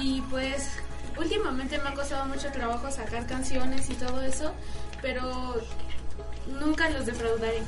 [0.00, 0.68] y pues
[1.18, 4.52] últimamente me ha costado mucho trabajo sacar canciones y todo eso,
[5.02, 5.54] pero
[6.46, 7.62] nunca los defraudaré.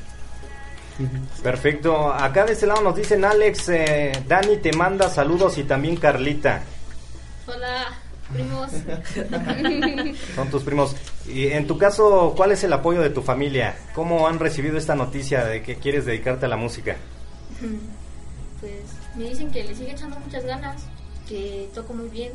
[1.43, 2.13] Perfecto.
[2.13, 6.63] Acá de este lado nos dicen Alex, eh, Dani te manda saludos y también Carlita.
[7.47, 7.87] Hola,
[8.33, 8.71] primos.
[10.35, 10.97] Son tus primos.
[11.27, 13.77] Y en tu caso, ¿cuál es el apoyo de tu familia?
[13.95, 16.97] ¿Cómo han recibido esta noticia de que quieres dedicarte a la música?
[18.61, 18.73] Pues
[19.15, 20.83] me dicen que le sigue echando muchas ganas,
[21.29, 22.33] que toco muy bien.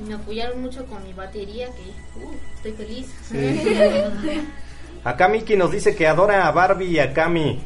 [0.00, 3.06] Y me apoyaron mucho con mi batería, que uh, estoy feliz.
[5.04, 7.62] Acá Miki nos dice que adora a Barbie y a Cami.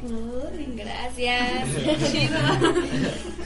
[0.74, 1.68] Gracias.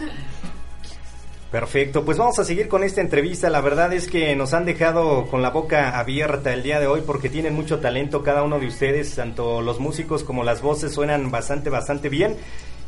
[1.53, 3.51] Perfecto, pues vamos a seguir con esta entrevista.
[3.51, 7.03] La verdad es que nos han dejado con la boca abierta el día de hoy
[7.07, 11.31] porque tienen mucho talento cada uno de ustedes, tanto los músicos como las voces suenan
[11.31, 12.38] bastante, bastante bien.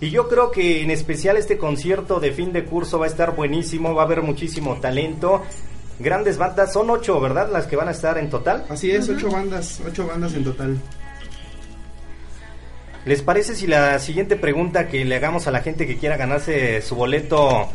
[0.04, 3.34] Y yo creo que en especial este concierto de fin de curso va a estar
[3.34, 5.42] buenísimo, va a haber muchísimo talento.
[5.98, 7.48] Grandes bandas, son ocho, ¿verdad?
[7.50, 8.66] Las que van a estar en total.
[8.68, 10.78] Así es, ocho bandas, ocho bandas en total.
[13.06, 16.82] ¿Les parece si la siguiente pregunta que le hagamos a la gente que quiera ganarse
[16.82, 17.70] su boleto,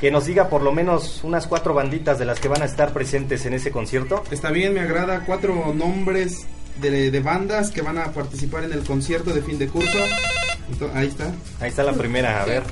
[0.00, 2.92] que nos diga por lo menos unas cuatro banditas de las que van a estar
[2.92, 4.22] presentes en ese concierto?
[4.30, 6.46] Está bien, me agrada cuatro nombres
[6.80, 9.98] de, de bandas que van a participar en el concierto de fin de curso.
[10.94, 11.26] Ahí está.
[11.60, 12.62] Ahí está la primera, a ver.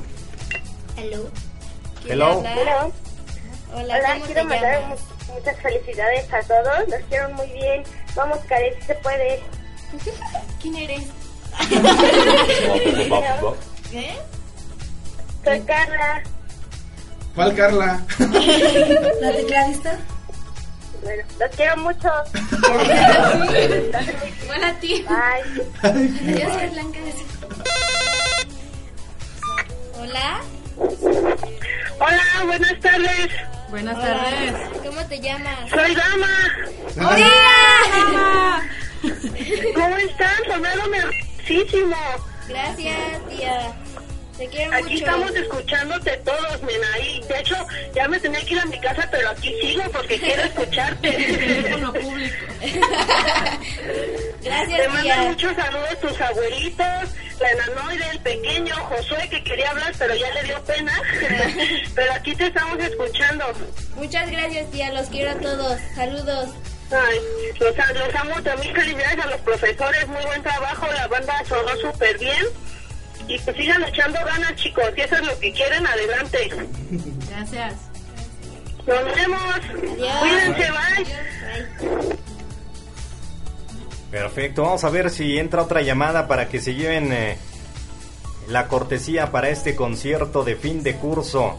[0.97, 1.29] Hello.
[2.09, 2.39] Hello.
[2.39, 2.89] Hola.
[3.73, 4.99] Hola, ¿cómo quiero te mandar llamas?
[5.33, 6.89] muchas felicidades a todos.
[6.89, 7.83] Los quiero muy bien.
[8.17, 9.41] Vamos, Karen, si se puede.
[10.61, 11.03] ¿Quién eres?
[13.91, 14.15] ¿Qué?
[15.45, 16.23] Soy Carla.
[17.35, 18.01] ¿Cuál Carla?
[19.21, 19.99] ¿La tecladista?
[21.03, 22.09] Bueno, los quiero mucho.
[24.45, 25.05] Igual a ti.
[25.09, 25.65] Bye.
[25.83, 26.99] Adiós, soy Blanca.
[30.11, 30.41] Hola.
[32.01, 33.29] Hola, buenas tardes.
[33.69, 34.07] Buenas Hola.
[34.25, 34.53] tardes.
[34.85, 35.71] ¿Cómo te llamas?
[35.71, 36.29] Soy Dama.
[36.97, 38.69] ¡Hola!
[39.75, 40.37] ¿Cómo están?
[40.49, 41.97] Sonaron hermosísimo.
[42.49, 43.73] Gracias, tía.
[44.37, 44.97] Te quiero Aquí mucho.
[44.97, 46.99] estamos escuchándote todos, nena.
[47.07, 47.55] Y de hecho,
[47.95, 51.09] ya me tenía que ir a mi casa, pero aquí sigo porque quiero escucharte.
[51.13, 52.37] Teléfono público.
[54.43, 55.23] Gracias, Te mandan tía.
[55.31, 56.87] muchos saludos tus abuelitos,
[57.41, 60.93] la enanoide, el pequeño Josué que quería hablar, pero ya le dio pena.
[61.95, 63.45] pero aquí te estamos escuchando.
[63.97, 64.93] Muchas gracias, tía.
[64.93, 65.79] Los quiero a todos.
[65.95, 66.51] Saludos.
[66.91, 67.19] Ay,
[67.59, 68.75] los, los amo también.
[68.75, 70.09] Felicidades a los profesores.
[70.09, 70.87] Muy buen trabajo.
[70.93, 72.47] La banda sonó súper bien.
[73.29, 74.85] Y pues sigan echando ganas, chicos.
[74.95, 76.51] Si eso es lo que quieren, adelante.
[77.29, 77.75] Gracias.
[78.87, 79.61] Nos vemos.
[80.21, 82.40] Cuídense, bye.
[84.11, 87.37] Perfecto, vamos a ver si entra otra llamada para que se lleven eh,
[88.49, 91.57] la cortesía para este concierto de fin de curso.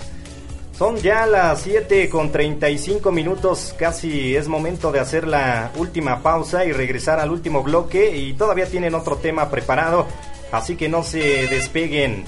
[0.78, 6.66] Son ya las 7 con 35 minutos, casi es momento de hacer la última pausa
[6.66, 10.08] y regresar al último bloque y todavía tienen otro tema preparado,
[10.52, 12.26] así que no se despeguen.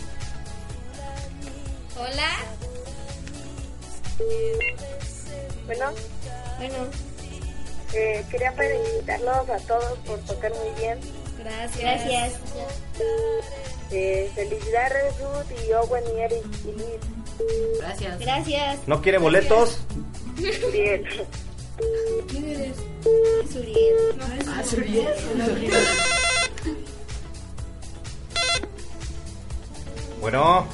[1.97, 2.29] Hola.
[5.65, 5.85] Bueno,
[6.59, 6.75] Bueno,
[7.93, 10.99] eh, quería felicitarlos a todos por tocar muy bien.
[11.39, 11.81] gracias.
[11.81, 12.39] Gracias.
[13.91, 17.79] Eh, felicidades Ruth y Owen y Eric y Liz.
[17.79, 18.19] Gracias.
[18.19, 18.79] Gracias.
[18.87, 19.79] ¿No quiere boletos?
[20.35, 21.03] Bien.
[22.29, 22.75] ¿Quién eres?
[23.43, 23.95] Es Uriel.
[24.47, 25.07] Ah, es Uriel.
[30.21, 30.65] Bueno.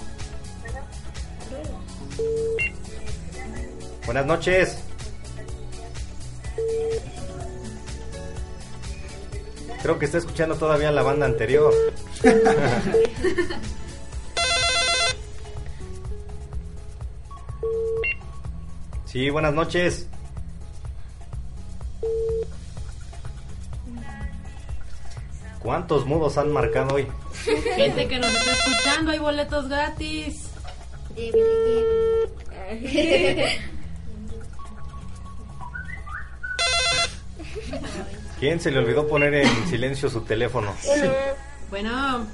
[4.05, 4.77] Buenas noches.
[9.89, 11.73] Creo que está escuchando todavía la banda anterior.
[19.06, 20.08] Sí, buenas noches.
[25.63, 27.08] ¿Cuántos mudos han marcado hoy?
[27.75, 30.52] Gente que nos está escuchando, hay boletos gratis.
[38.39, 40.73] ¿Quién se le olvidó poner en silencio su teléfono?
[41.69, 42.25] Bueno,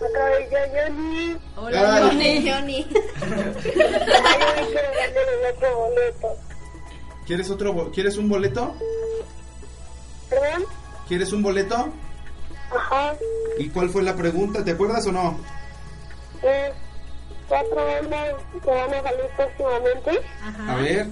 [0.00, 1.36] Otra vez yo, Johnny.
[1.56, 2.00] hola.
[2.10, 2.50] Johnny.
[2.50, 2.86] Johnny.
[5.54, 6.36] Otro boleto.
[7.26, 8.74] ¿Quieres otro bo- ¿Quieres un boleto?
[10.28, 10.64] ¿Perdón?
[11.08, 11.88] ¿Quieres un boleto?
[12.74, 13.14] Ajá.
[13.58, 14.62] ¿Y cuál fue la pregunta?
[14.64, 15.38] ¿Te acuerdas o no?
[16.42, 16.72] Eh,
[17.48, 20.20] cuatro bandas que van a salir próximamente.
[20.68, 21.06] A ver.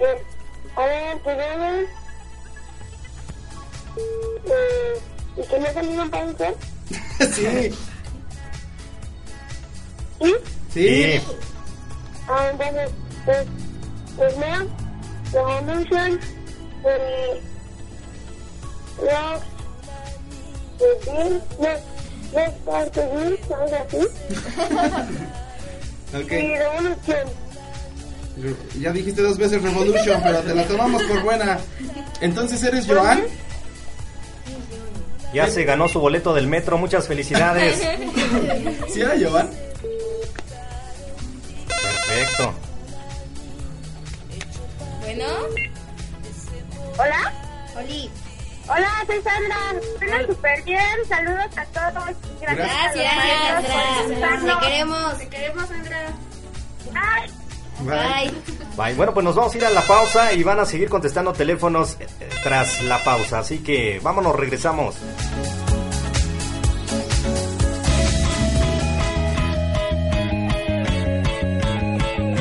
[0.00, 0.22] Eh,
[0.76, 1.88] a ver, primero.
[3.96, 5.00] Eh,
[5.36, 6.54] ¿Y que no salieron para usted?
[7.34, 7.74] sí.
[10.20, 10.34] ¿Sí?
[10.72, 11.20] Sí.
[12.28, 12.90] Ah, entonces,
[13.24, 13.46] pues,
[14.16, 14.66] pues nada,
[15.32, 16.20] Revolution,
[16.84, 17.40] el
[18.98, 19.42] Rock,
[20.80, 21.68] el Bill, no,
[22.40, 24.02] no, Parque Bill, algo así,
[26.16, 26.32] Ok.
[26.32, 27.42] y Revolution.
[28.80, 31.58] Ya dijiste dos veces Revolution, pero te la tomamos por buena.
[32.20, 33.24] Entonces eres Joan.
[35.32, 37.78] Ya se ganó su boleto del metro, muchas felicidades.
[38.92, 39.50] ¿Sí era Joan?
[41.68, 42.54] Perfecto.
[45.00, 45.24] Bueno.
[46.98, 47.32] Hola.
[47.76, 48.10] Oli.
[48.68, 49.56] Hola, soy Sandra.
[49.98, 50.80] Suena súper bien.
[51.08, 52.16] Saludos a todos.
[52.40, 54.60] Gracias, Gracias, a los maestros por Sandra.
[54.60, 55.18] Te queremos.
[55.18, 56.12] Te queremos, Sandra.
[56.94, 57.30] Ay.
[57.80, 58.30] Bye.
[58.76, 58.94] Bye.
[58.94, 61.96] Bueno, pues nos vamos a ir a la pausa y van a seguir contestando teléfonos
[62.00, 62.06] eh,
[62.42, 63.40] tras la pausa.
[63.40, 64.96] Así que vámonos, regresamos.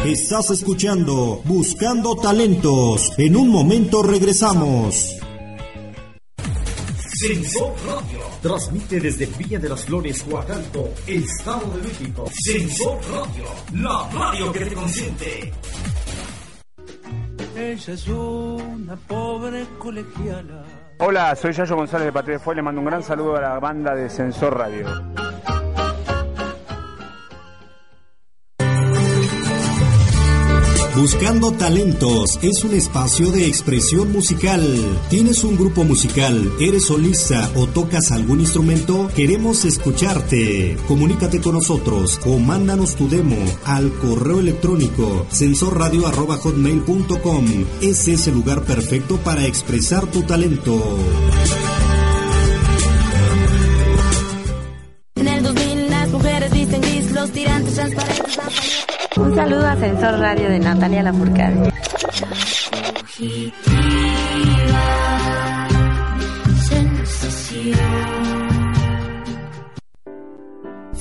[0.06, 3.14] Estás escuchando Buscando Talentos.
[3.20, 5.21] En un momento regresamos.
[7.22, 12.26] Sensor Radio transmite desde Villa de las Flores, Huacalco, Estado de México.
[12.34, 13.44] Sensor Radio,
[13.76, 15.54] la radio que te consiente.
[17.56, 20.64] Ella es una pobre colegiala.
[20.98, 22.56] Hola, soy Yayo González de Patria de Fuego.
[22.56, 24.88] Le mando un gran saludo a la banda de Sensor Radio.
[30.96, 34.62] Buscando Talentos es un espacio de expresión musical.
[35.10, 39.10] ¿Tienes un grupo musical, eres solista o tocas algún instrumento?
[39.16, 40.76] Queremos escucharte.
[40.90, 47.46] Comunícate con nosotros o mándanos tu demo al correo electrónico sensorradio.hotmail.com.
[47.82, 50.98] Ese es el lugar perfecto para expresar tu talento.
[59.32, 61.72] Un saludo a Sensor Radio de Natalia Lafourcade.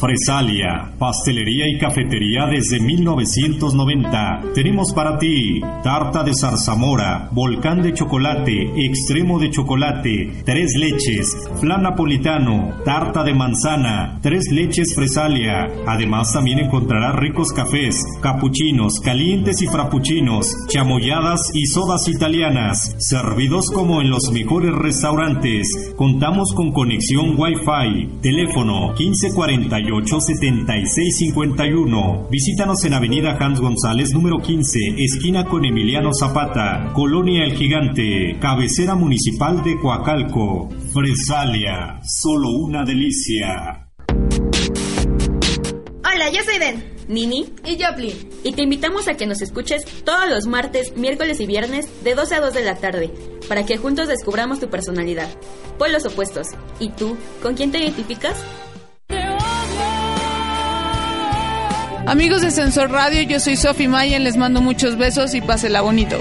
[0.01, 4.44] Fresalia, pastelería y cafetería desde 1990.
[4.55, 11.82] Tenemos para ti tarta de zarzamora, volcán de chocolate, extremo de chocolate, tres leches, flan
[11.82, 15.68] napolitano, tarta de manzana, tres leches Fresalia.
[15.86, 24.01] Además también encontrarás ricos cafés, capuchinos, calientes y frappuccinos, chamoyadas y sodas italianas, servidos como
[24.01, 25.92] en los mejores restaurantes.
[25.94, 32.28] Contamos con conexión Wi-Fi, teléfono 1548 7651.
[32.30, 38.95] Visítanos en Avenida Hans González, número 15, esquina con Emiliano Zapata, Colonia El Gigante, cabecera
[38.95, 40.68] municipal de Coacalco.
[40.93, 43.88] Fresalia, solo una delicia.
[46.05, 46.84] Hola, yo soy Den.
[47.09, 48.12] Nini y Joplin.
[48.45, 52.36] Y te invitamos a que nos escuches todos los martes, miércoles y viernes de 12
[52.36, 53.11] a 2 de la tarde
[53.49, 55.28] para que juntos descubramos tu personalidad.
[55.76, 56.51] Pueblos opuestos.
[56.78, 57.16] ¿Y tú?
[57.43, 58.36] ¿Con quién te identificas?
[62.11, 66.18] Amigos de Sensor Radio, yo soy Sofi Mayen, les mando muchos besos y pásela bonito.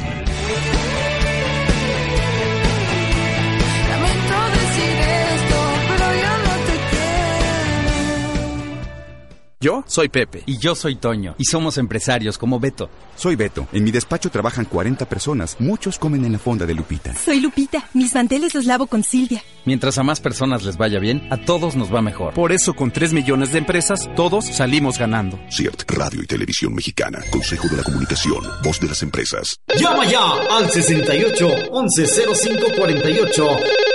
[9.62, 10.42] Yo soy Pepe.
[10.46, 11.36] Y yo soy Toño.
[11.38, 12.90] Y somos empresarios como Beto.
[13.18, 13.68] Soy Beto.
[13.74, 15.58] En mi despacho trabajan 40 personas.
[15.60, 17.14] Muchos comen en la fonda de Lupita.
[17.14, 17.90] Soy Lupita.
[17.94, 19.44] Mis manteles los lavo con Silvia.
[19.66, 22.36] Mientras a más personas les vaya bien, a todos nos va mejor.
[22.36, 25.38] Por eso, con 3 millones de empresas, todos salimos ganando.
[25.52, 27.20] CIRT, Radio y Televisión Mexicana.
[27.30, 28.42] Consejo de la Comunicación.
[28.64, 29.58] Voz de las empresas.
[29.78, 33.89] Llama ya al 68 1105 48.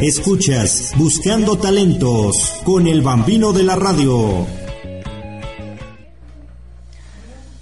[0.00, 4.46] Escuchas Buscando Talentos con el bambino de la radio.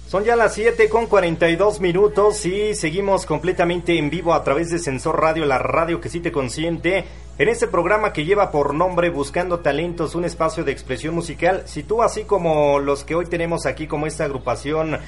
[0.07, 4.77] Son ya las 7 con 42 minutos y seguimos completamente en vivo a través de
[4.77, 7.05] Sensor Radio, la radio que sí te consiente.
[7.39, 11.63] En este programa que lleva por nombre Buscando Talentos, un espacio de expresión musical.
[11.65, 14.99] Si tú, así como los que hoy tenemos aquí, como esta agrupación,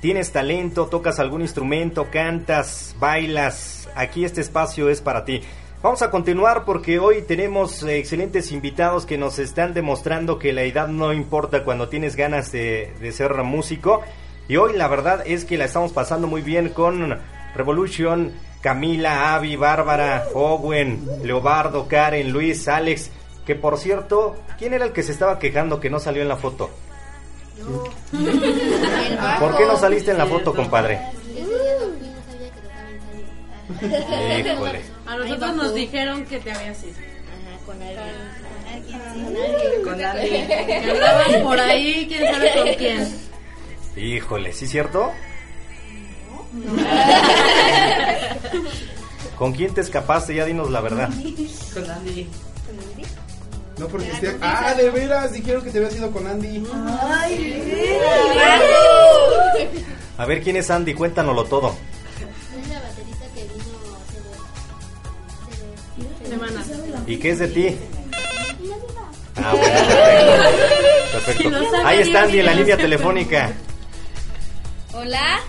[0.00, 5.40] tienes talento, tocas algún instrumento, cantas, bailas, aquí este espacio es para ti.
[5.86, 10.88] Vamos a continuar porque hoy tenemos excelentes invitados que nos están demostrando que la edad
[10.88, 14.02] no importa cuando tienes ganas de, de, ser músico.
[14.48, 17.16] Y hoy la verdad es que la estamos pasando muy bien con
[17.54, 23.12] Revolution, Camila, Avi, Bárbara, Owen, Leobardo, Karen, Luis, Alex.
[23.46, 26.36] Que por cierto, ¿quién era el que se estaba quejando que no salió en la
[26.36, 26.68] foto?
[29.38, 30.98] ¿Por qué no saliste en la foto, compadre?
[33.68, 34.82] Híjole.
[35.06, 36.92] A nosotros nos dijeron que te habías ido.
[36.92, 39.84] Ajá, con alguien.
[39.84, 40.46] Con alguien.
[40.46, 43.08] Que andabas por ahí, quién sabe con quién.
[43.96, 45.10] Híjole, ¿sí cierto?
[49.36, 50.34] ¿Con quién te escapaste?
[50.34, 51.10] Ya dinos la verdad.
[51.74, 52.28] Con Andy.
[53.78, 54.38] No, porque usted...
[54.40, 56.64] Ah, de veras, dijeron que te habías ido con Andy.
[57.02, 57.98] Ay,
[60.16, 60.94] A ver, ¿quién es Andy?
[60.94, 61.76] Cuéntanoslo todo.
[67.06, 67.76] ¿Y qué es de ti?
[69.38, 69.78] Ah, bueno,
[71.12, 71.50] perfecto.
[71.50, 71.86] perfecto.
[71.86, 73.52] Ahí está Andy en la línea telefónica.
[74.94, 75.40] Hola.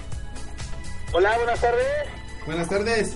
[1.13, 1.87] Hola, buenas tardes.
[2.45, 3.15] Buenas tardes.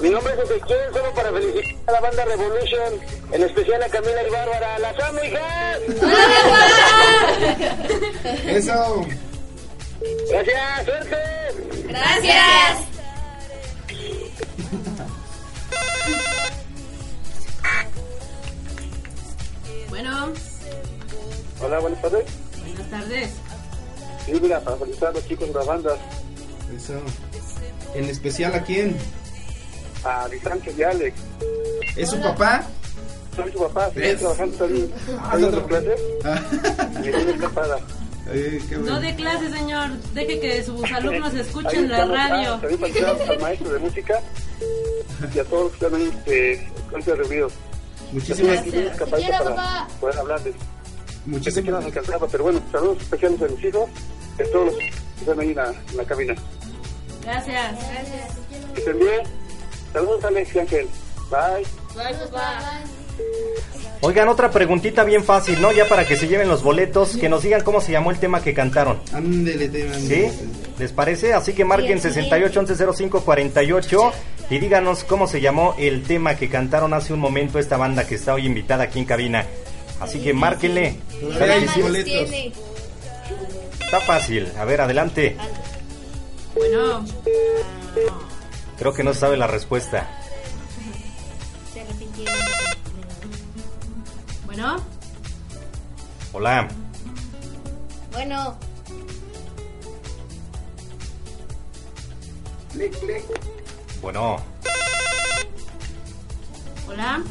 [0.00, 2.92] Mi nombre es Ezequiel, solo para felicitar a la banda Revolution,
[3.32, 4.78] en especial a Camila y Bárbara.
[4.80, 5.78] ¡Las amo, hijas!
[8.46, 9.06] Eso.
[10.30, 11.16] Gracias, suerte.
[11.88, 12.93] Gracias.
[21.64, 22.24] Hola, buenas tardes.
[22.60, 23.30] Buenas tardes.
[24.26, 25.96] Sí, mira, para felicitar a los chicos de la banda.
[26.76, 26.94] Eso.
[27.94, 28.96] ¿En especial a quién?
[30.04, 31.16] A Distancia y Alex.
[31.96, 32.64] ¿Es su papá?
[33.36, 34.92] Soy su papá, estoy trabajando también.
[35.24, 36.40] Estoy otro- clases Ah.
[37.02, 37.78] y estoy escapada.
[38.32, 38.84] Eh, bueno.
[38.92, 39.90] No de clase, señor.
[40.14, 42.54] Deje que sus alumnos escuchen la radio.
[42.54, 44.20] Ah, también al maestro de música
[45.34, 47.52] y a todos los que están ahí este, ahorita reunidos.
[48.12, 49.88] Muchísimas Te quiero, para papá.
[50.00, 50.54] poder hablarles.
[51.26, 53.88] Muchísimas me encantaba, pero bueno, saludos especiales a mis hijos,
[54.38, 56.34] a todos los que están ahí en la, en la cabina.
[57.22, 57.78] Gracias.
[58.74, 59.20] Que estén bien.
[59.92, 60.88] Saludos, Alex y Ángel.
[61.30, 61.66] Bye.
[61.94, 62.82] Bye, papá.
[64.00, 65.72] Oigan, otra preguntita bien fácil, ¿no?
[65.72, 68.42] Ya para que se lleven los boletos, que nos digan cómo se llamó el tema
[68.42, 69.00] que cantaron.
[69.14, 69.94] Ándele, tema.
[69.94, 70.26] ¿Sí?
[70.78, 71.32] ¿Les parece?
[71.32, 74.12] Así que marquen 68 11 05 48
[74.50, 78.16] y díganos cómo se llamó el tema que cantaron hace un momento esta banda que
[78.16, 79.46] está hoy invitada aquí en cabina.
[80.00, 80.98] Así que márquenle.
[83.80, 84.50] Está fácil.
[84.58, 85.36] A ver, adelante.
[86.54, 87.04] Bueno.
[88.78, 90.08] Creo que no sabe la respuesta.
[94.46, 94.76] Bueno.
[96.32, 96.68] Hola.
[98.12, 98.56] Bueno,
[102.74, 103.24] Clic, clic.
[104.02, 104.36] Bueno.
[106.88, 107.22] Hola.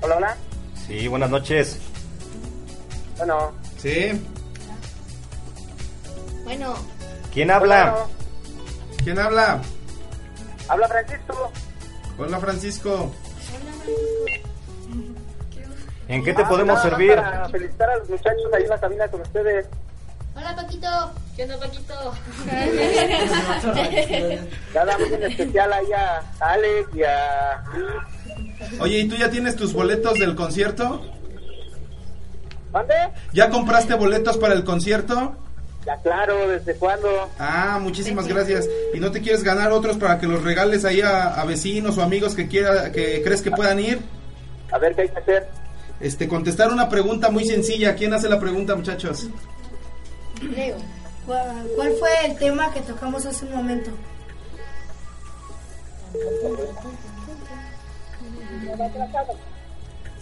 [0.00, 0.36] Hola, hola.
[0.88, 1.78] Sí, buenas noches.
[3.18, 3.52] Bueno.
[3.78, 4.20] Sí.
[6.44, 6.74] Bueno,
[7.32, 7.90] ¿Quién habla?
[7.90, 8.08] Bueno,
[9.04, 9.60] ¿Quién habla?
[10.68, 11.52] habla Francisco.
[12.18, 13.12] Hola, Francisco.
[16.08, 17.14] ¿En qué te Ah, podemos nada servir?
[17.16, 19.66] Para felicitar a los muchachos ahí en la cabina con ustedes.
[20.34, 21.12] Hola, Paquito.
[21.36, 22.14] ¿Qué onda, Paquito?
[24.74, 27.62] Nada más en especial ahí a Alex y a
[28.80, 31.02] Oye, ¿y tú ya tienes tus boletos del concierto?
[32.72, 32.94] ¿Mande?
[33.32, 35.36] ¿Ya compraste boletos para el concierto?
[35.86, 37.08] Ya claro, ¿desde cuándo?
[37.38, 38.68] Ah, muchísimas gracias.
[38.92, 42.02] ¿Y no te quieres ganar otros para que los regales ahí a, a vecinos o
[42.02, 44.00] amigos que quiera, que crees que puedan ir?
[44.70, 45.48] A ver qué hay que hacer.
[46.00, 47.94] Este, contestar una pregunta muy sencilla.
[47.94, 49.28] ¿Quién hace la pregunta, muchachos?
[50.42, 50.76] Leo,
[51.26, 53.90] ¿cuál, cuál fue el tema que tocamos hace un momento?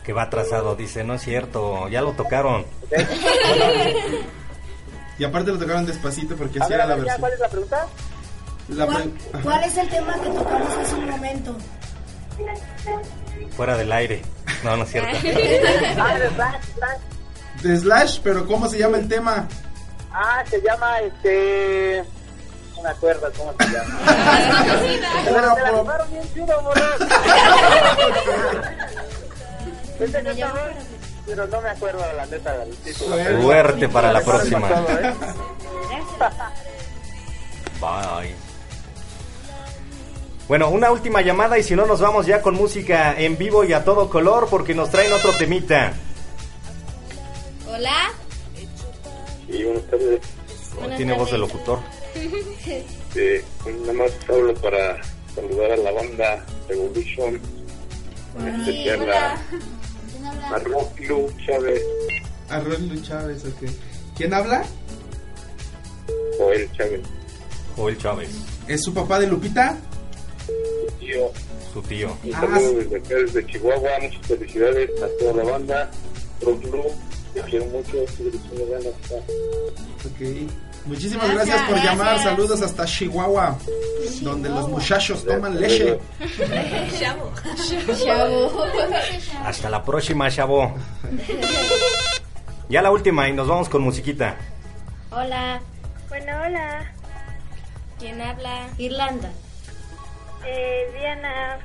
[0.05, 2.65] Que va atrasado, dice, no es cierto, ya lo tocaron.
[5.19, 7.21] Y aparte lo tocaron despacito porque así era la versión.
[7.21, 7.87] ¿cuál es la pregunta?
[8.69, 9.43] La ¿Cuál, pre- Ajá.
[9.43, 11.57] cuál es el tema que tocamos hace un momento?
[13.57, 14.23] Fuera del aire.
[14.63, 15.17] No, no es cierto.
[15.99, 17.63] Ah, de Slash, Slash.
[17.63, 19.49] De Slash, pero ¿cómo se llama el tema?
[20.13, 22.05] Ah, se llama este.
[22.87, 23.99] No me acuerdo cómo se llama.
[25.29, 25.55] Bueno,
[29.99, 30.53] Pero se la bien chido,
[31.27, 33.43] Pero no me acuerdo la neta del título.
[33.43, 34.71] Suerte para la próxima.
[34.71, 35.15] ¿eh?
[37.81, 38.35] Bye.
[40.47, 43.73] Bueno, una última llamada y si no nos vamos ya con música en vivo y
[43.73, 45.93] a todo color porque nos traen otro temita.
[47.69, 48.13] Hola.
[49.49, 50.21] Y buenas tardes.
[50.79, 51.53] Buenas Tiene voz de tardes.
[51.53, 51.96] locutor.
[53.17, 53.45] Eh,
[53.81, 55.01] nada más hablo para
[55.35, 57.41] saludar a la banda Revolution.
[58.39, 59.33] En especial a,
[60.55, 61.83] a Lu Chávez,
[62.51, 63.71] Arroyo Chávez, ok.
[64.17, 64.65] ¿Quién habla?
[66.39, 67.01] Joel Chávez,
[67.77, 68.29] Joel Chávez,
[68.69, 69.77] ¿Es su papá de Lupita?
[71.01, 71.31] tío.
[71.73, 72.17] su tío.
[72.25, 73.91] Un Ah, saludo desde acá, desde Chihuahua.
[74.03, 75.91] Muchas felicidades a toda la banda.
[76.43, 76.83] Rock Lu,
[77.33, 77.93] te quiero mucho.
[78.17, 78.95] sigue echando ganas.
[80.05, 80.51] Ok.
[80.87, 82.19] Muchísimas gracias, por llamar.
[82.21, 83.59] Saludos hasta Chihuahua,
[84.23, 85.99] donde los muchachos toman leche.
[86.99, 87.33] Chavo.
[89.45, 90.75] Hasta la próxima, chavo.
[92.69, 94.37] Ya la última y nos vamos con musiquita.
[95.11, 95.61] Hola.
[96.09, 96.93] Bueno, hola.
[97.99, 98.69] ¿Quién habla?
[98.79, 99.31] Irlanda.
[100.47, 101.59] Eh, Diana.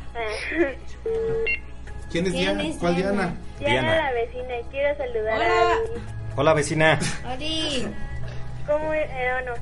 [2.12, 2.64] ¿Quién es ¿Quién Diana?
[2.64, 3.36] es ¿Cuál Diana?
[3.60, 3.96] Diana?
[3.96, 4.60] La vecina.
[4.60, 5.46] y Quiero saludar Hola.
[5.46, 6.02] a Ari.
[6.36, 7.00] Hola, vecina.
[7.36, 7.88] Oli.
[8.68, 8.94] ¿Cómo?
[8.94, 9.54] Eh, bueno,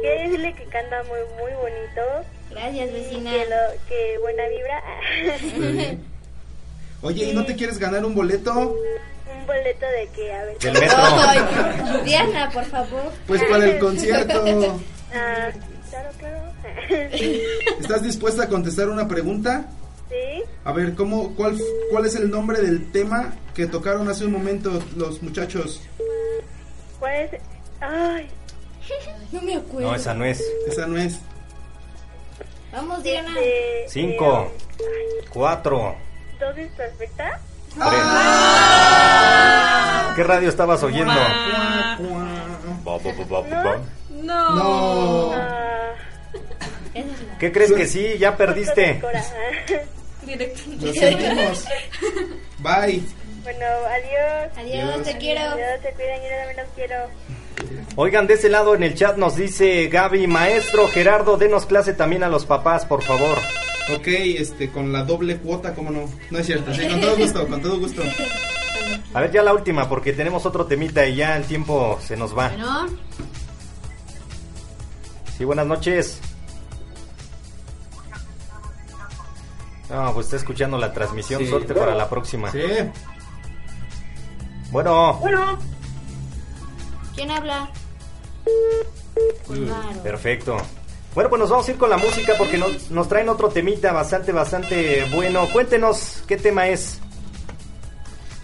[0.00, 2.02] quiero decirle que canta muy, muy bonito.
[2.50, 3.30] Gracias, vecina.
[3.30, 5.98] Que, lo, que buena vibra.
[7.02, 8.52] Oye, ¿y no te quieres ganar un boleto?
[8.52, 10.58] Un boleto de que, a ver.
[10.58, 12.04] Del metro.
[12.04, 13.12] Diana, por favor.
[13.26, 14.80] Pues para el concierto.
[15.14, 15.50] Ah,
[15.90, 16.38] claro, claro.
[17.78, 19.66] ¿Estás dispuesta a contestar una pregunta?
[20.08, 20.42] ¿Sí?
[20.64, 21.58] A ver, ¿cómo, cuál,
[21.90, 25.82] ¿cuál es el nombre del tema que tocaron hace un momento los muchachos?
[26.98, 27.30] ¿Cuál es?
[27.82, 28.26] Ay,
[29.32, 29.88] No me acuerdo.
[29.88, 30.40] No, esa no es.
[30.68, 31.18] Esa no es.
[32.72, 33.30] Vamos, Diana.
[33.38, 34.50] este, Cinco,
[35.30, 35.94] cuatro,
[36.40, 37.38] ¿Dosis perfecta?
[40.16, 41.12] ¿Qué radio estabas oyendo?
[41.14, 41.98] Ah.
[44.22, 44.54] No.
[44.54, 45.32] No.
[45.34, 45.92] Ah,
[47.38, 48.18] ¿Qué crees que sí?
[48.18, 49.02] Ya perdiste.
[50.80, 51.66] Lo sentimos.
[52.58, 53.02] Bye.
[53.42, 54.58] Bueno, adiós.
[54.58, 55.40] Adiós, te quiero.
[55.40, 56.96] Adiós, se cuidan, yo también los quiero.
[57.96, 62.22] Oigan, de ese lado en el chat nos dice Gaby, maestro Gerardo, denos clase también
[62.22, 63.38] a los papás, por favor.
[63.94, 66.08] Ok, este, con la doble cuota, ¿cómo no?
[66.30, 68.02] No es cierto, sí, con todo gusto, con todo gusto.
[69.14, 72.36] A ver, ya la última, porque tenemos otro temita y ya el tiempo se nos
[72.36, 72.48] va.
[72.48, 72.86] Bueno,
[75.36, 76.20] Sí, buenas noches.
[79.90, 81.42] No, pues está escuchando la transmisión.
[81.42, 81.48] Sí.
[81.48, 82.50] Suerte para la próxima.
[82.50, 82.60] Sí.
[84.72, 85.58] Bueno, Bueno,
[87.14, 87.70] ¿Quién habla?
[90.02, 90.56] Perfecto.
[91.14, 93.92] Bueno, pues nos vamos a ir con la música porque nos, nos traen otro temita
[93.92, 95.46] bastante, bastante bueno.
[95.52, 97.00] Cuéntenos qué tema es.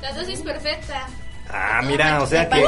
[0.02, 1.08] La dosis perfecta.
[1.50, 2.62] Ah, mira, o sea que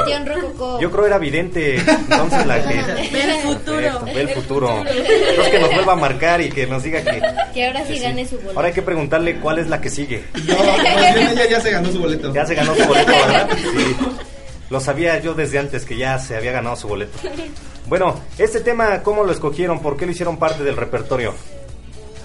[0.79, 1.75] yo creo era evidente.
[1.75, 2.73] Entonces la que
[3.11, 3.75] Ve el futuro.
[3.81, 4.77] Perfecto, ve el futuro.
[4.79, 7.21] Entonces que nos vuelva a marcar y que nos diga que
[7.53, 8.03] Que ahora sí que sí.
[8.03, 8.53] gane su boleto.
[8.55, 10.23] Ahora hay que preguntarle cuál es la que sigue.
[10.33, 10.55] No,
[11.13, 12.33] bien ella ya se ganó su boleto.
[12.33, 13.49] Ya se ganó su boleto, ¿verdad?
[13.55, 13.95] Sí.
[14.71, 17.17] Lo sabía yo desde antes que ya se había ganado su boleto.
[17.87, 19.79] Bueno, este tema, ¿cómo lo escogieron?
[19.81, 21.35] ¿Por qué lo hicieron parte del repertorio?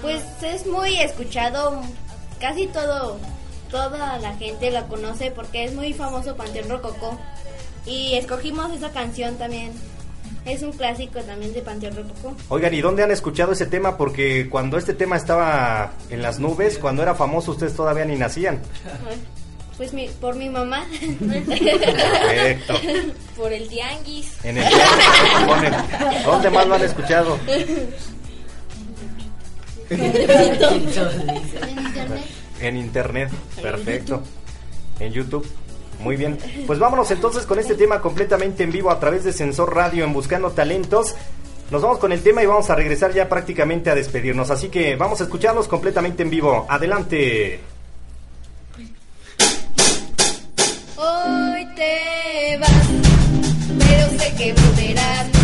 [0.01, 1.83] Pues es muy escuchado,
[2.41, 3.19] casi todo,
[3.77, 7.19] toda la gente lo conoce porque es muy famoso Panteón Rococó.
[7.85, 9.73] Y escogimos esa canción también.
[10.47, 12.35] Es un clásico también de Panteón Rococó.
[12.49, 13.97] Oigan, ¿y dónde han escuchado ese tema?
[13.99, 18.61] Porque cuando este tema estaba en las nubes, cuando era famoso, ustedes todavía ni nacían.
[19.77, 20.87] Pues mi, por mi mamá.
[21.47, 22.75] Perfecto.
[23.37, 24.43] por el tianguis.
[24.43, 24.65] En el
[25.47, 25.75] ponen,
[26.25, 27.39] ¿Dónde más lo han escuchado?
[29.89, 30.05] En
[31.79, 32.25] internet.
[32.67, 33.31] En internet,
[33.63, 34.23] perfecto.
[34.99, 35.47] En YouTube.
[36.01, 36.37] Muy bien,
[36.67, 40.13] pues vámonos entonces con este tema completamente en vivo a través de Sensor Radio en
[40.13, 41.15] Buscando Talentos.
[41.71, 44.97] Nos vamos con el tema y vamos a regresar ya prácticamente a despedirnos, así que
[44.97, 46.67] vamos a escucharlos completamente en vivo.
[46.69, 47.61] Adelante.
[50.97, 52.89] Hoy te vas,
[53.79, 55.36] pero sé que volverás.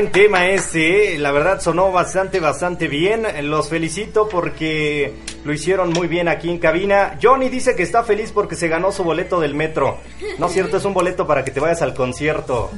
[0.00, 1.18] buen tema ese, eh.
[1.18, 3.26] la verdad sonó bastante, bastante bien.
[3.50, 5.12] Los felicito porque
[5.44, 7.18] lo hicieron muy bien aquí en cabina.
[7.22, 9.98] Johnny dice que está feliz porque se ganó su boleto del metro.
[10.38, 12.70] No es cierto, es un boleto para que te vayas al concierto.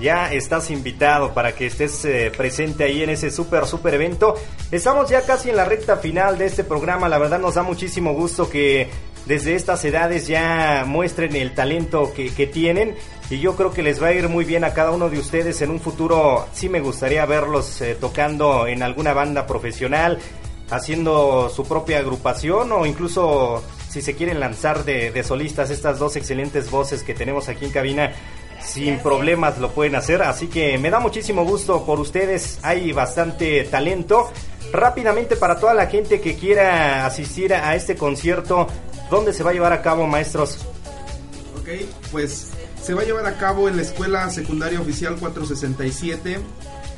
[0.00, 4.34] Ya estás invitado para que estés eh, presente ahí en ese súper, súper evento.
[4.72, 7.08] Estamos ya casi en la recta final de este programa.
[7.08, 8.90] La verdad nos da muchísimo gusto que
[9.26, 12.96] desde estas edades ya muestren el talento que, que tienen
[13.30, 15.62] y yo creo que les va a ir muy bien a cada uno de ustedes
[15.62, 16.46] en un futuro.
[16.52, 20.18] Sí me gustaría verlos eh, tocando en alguna banda profesional,
[20.70, 26.16] haciendo su propia agrupación o incluso si se quieren lanzar de, de solistas estas dos
[26.16, 28.12] excelentes voces que tenemos aquí en cabina.
[28.60, 33.64] Sin problemas lo pueden hacer, así que me da muchísimo gusto por ustedes, hay bastante
[33.64, 34.30] talento.
[34.72, 38.66] Rápidamente para toda la gente que quiera asistir a este concierto,
[39.10, 40.66] ¿dónde se va a llevar a cabo, maestros?
[41.60, 41.68] Ok,
[42.10, 42.53] pues
[42.84, 46.38] se va a llevar a cabo en la Escuela Secundaria Oficial 467,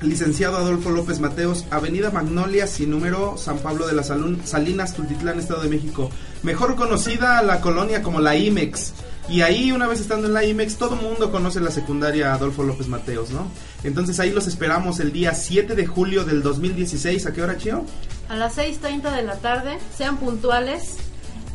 [0.03, 4.11] licenciado Adolfo López Mateos, Avenida Magnolia, sin número, San Pablo de las
[4.45, 6.11] Salinas, Tultitlán, Estado de México.
[6.43, 8.95] Mejor conocida la colonia como la IMEX.
[9.29, 12.65] Y ahí, una vez estando en la IMEX, todo el mundo conoce la secundaria Adolfo
[12.65, 13.47] López Mateos, ¿no?
[13.85, 17.27] Entonces ahí los esperamos el día 7 de julio del 2016.
[17.27, 17.85] ¿A qué hora, Chio?
[18.29, 20.97] A las 6.30 de la tarde, sean puntuales.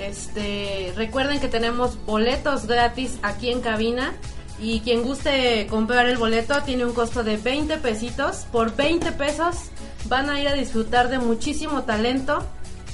[0.02, 4.14] Este, recuerden que tenemos boletos gratis aquí en cabina.
[4.60, 8.46] Y quien guste comprar el boleto tiene un costo de 20 pesitos.
[8.52, 9.56] Por 20 pesos
[10.06, 12.46] van a ir a disfrutar de muchísimo talento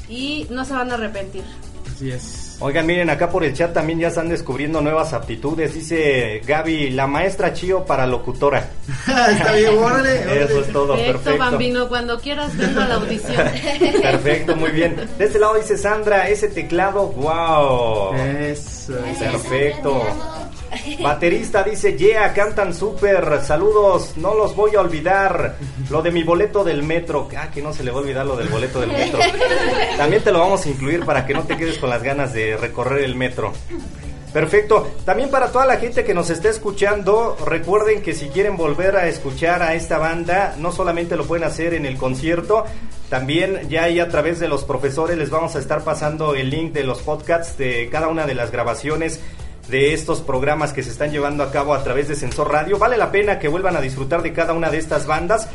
[0.08, 1.44] y no se van a arrepentir.
[1.94, 2.47] Así es.
[2.60, 5.76] Oigan, miren, acá por el chat también ya están descubriendo nuevas aptitudes.
[5.76, 8.68] Dice Gaby, la maestra Chío para locutora.
[9.08, 10.44] Está bien, órale, órale.
[10.46, 11.38] Eso es todo, Perfecto, perfecto.
[11.38, 13.36] Bambino, cuando quieras vengo a la audición.
[14.02, 14.96] Perfecto, muy bien.
[15.20, 18.16] De este lado dice Sandra, ese teclado, wow.
[18.16, 18.94] Eso.
[19.20, 20.04] Perfecto.
[21.02, 25.56] Baterista dice, yeah, cantan súper, saludos, no los voy a olvidar.
[25.90, 28.36] Lo de mi boleto del metro, ah, que no se le va a olvidar lo
[28.36, 29.20] del boleto del metro.
[29.98, 32.58] También te lo vamos a incluir para que no te quedes con las ganas de
[32.58, 33.54] recorrer el metro.
[34.34, 34.92] Perfecto.
[35.06, 39.08] También para toda la gente que nos está escuchando, recuerden que si quieren volver a
[39.08, 42.66] escuchar a esta banda, no solamente lo pueden hacer en el concierto,
[43.10, 46.74] también ya ahí a través de los profesores les vamos a estar pasando el link
[46.74, 49.22] de los podcasts de cada una de las grabaciones
[49.70, 52.78] de estos programas que se están llevando a cabo a través de Sensor Radio.
[52.78, 55.48] Vale la pena que vuelvan a disfrutar de cada una de estas bandas.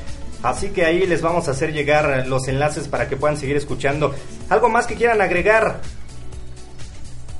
[0.42, 4.14] Así que ahí les vamos a hacer llegar los enlaces para que puedan seguir escuchando.
[4.48, 5.80] ¿Algo más que quieran agregar?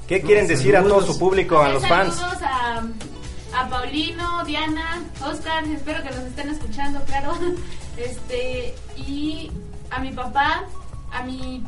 [0.07, 2.15] ¿Qué quieren decir a todo su público, a los fans?
[2.15, 2.83] Saludos a,
[3.61, 7.33] a Paulino, Diana, Oscar, espero que nos estén escuchando, claro.
[7.95, 9.53] Este, y
[9.91, 10.65] a mi papá,
[11.13, 11.63] a mi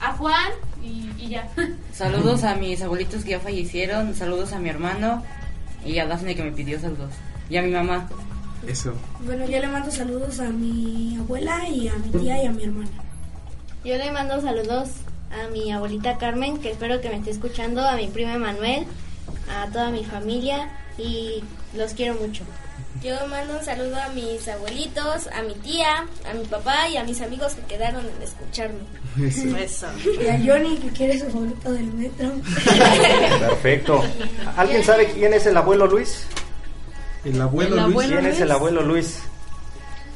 [0.00, 0.50] a Juan
[0.82, 1.48] y, y ya.
[1.92, 5.22] Saludos a mis abuelitos que ya fallecieron, saludos a mi hermano
[5.84, 7.12] y a Dafne que me pidió saludos.
[7.48, 8.08] Y a mi mamá.
[8.66, 8.94] Eso.
[9.24, 12.64] Bueno, yo le mando saludos a mi abuela y a mi tía y a mi
[12.64, 12.90] hermana.
[13.84, 14.90] Yo le mando saludos
[15.30, 18.84] a mi abuelita Carmen, que espero que me esté escuchando, a mi prima Manuel,
[19.48, 20.68] a toda mi familia
[20.98, 21.42] y
[21.74, 22.44] los quiero mucho.
[23.02, 27.04] Yo mando un saludo a mis abuelitos, a mi tía, a mi papá y a
[27.04, 28.80] mis amigos que quedaron en escucharme.
[29.58, 29.86] Eso.
[30.20, 32.30] Y a Johnny que quiere su boleto del metro.
[33.40, 34.04] Perfecto.
[34.56, 36.26] ¿Alguien sabe quién es el abuelo Luis?
[37.24, 37.92] El abuelo El Luis.
[37.92, 39.18] abuelo ¿Quién es el abuelo Luis?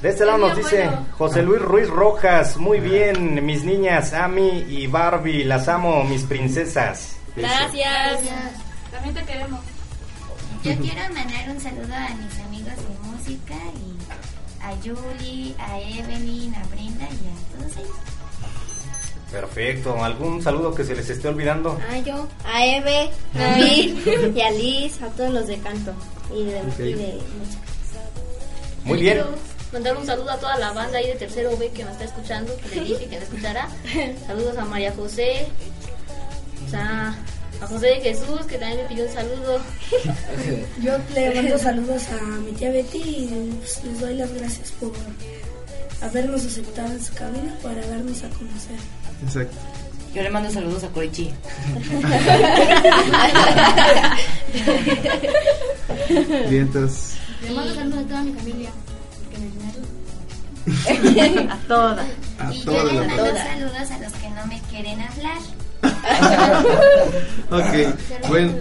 [0.03, 0.91] De este lado nos dice.
[1.13, 2.59] José Luis Ruiz Rojas.
[2.59, 7.17] Muy bien, mis niñas, Ami y Barbie, las amo, mis princesas.
[7.35, 8.21] Gracias.
[8.93, 9.61] También te queremos.
[10.63, 16.55] Yo quiero mandar un saludo a mis amigos de música y a Julie, a Evelyn,
[16.55, 17.97] a Brenda y a todos ellos.
[19.31, 20.03] Perfecto.
[20.05, 21.79] ¿Algún saludo que se les esté olvidando?
[21.91, 25.93] A yo, a Eve, a Vir y a Liz, a todos los de canto
[26.35, 26.79] y de, Ok.
[26.81, 27.61] y de música.
[28.85, 29.15] Muy bien.
[29.15, 29.31] Quiero
[29.73, 32.55] mandar un saludo a toda la banda ahí de tercero B que me está escuchando,
[32.71, 33.69] que le dije que me escuchara.
[34.27, 35.49] Saludos a María José,
[36.67, 37.15] o sea,
[37.65, 39.59] a José de Jesús, que también me pidió un saludo.
[40.83, 44.93] Yo le mando saludos a mi tía Betty y pues, les doy las gracias por
[46.03, 48.77] habernos aceptado en su cabina para darnos a conocer.
[49.25, 49.57] Exacto.
[50.15, 51.33] Yo le mando saludos a Koichi.
[56.49, 57.17] Bien, entonces.
[57.43, 58.71] Le mando saludos a toda mi familia.
[59.31, 59.49] Que me.
[61.51, 62.07] A todas.
[62.39, 65.39] A y toda yo les la mando saludos a los que no me quieren hablar.
[67.51, 68.53] Ok, bueno.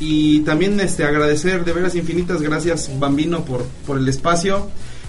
[0.00, 4.68] Y también este agradecer de veras infinitas gracias Bambino por, por el espacio.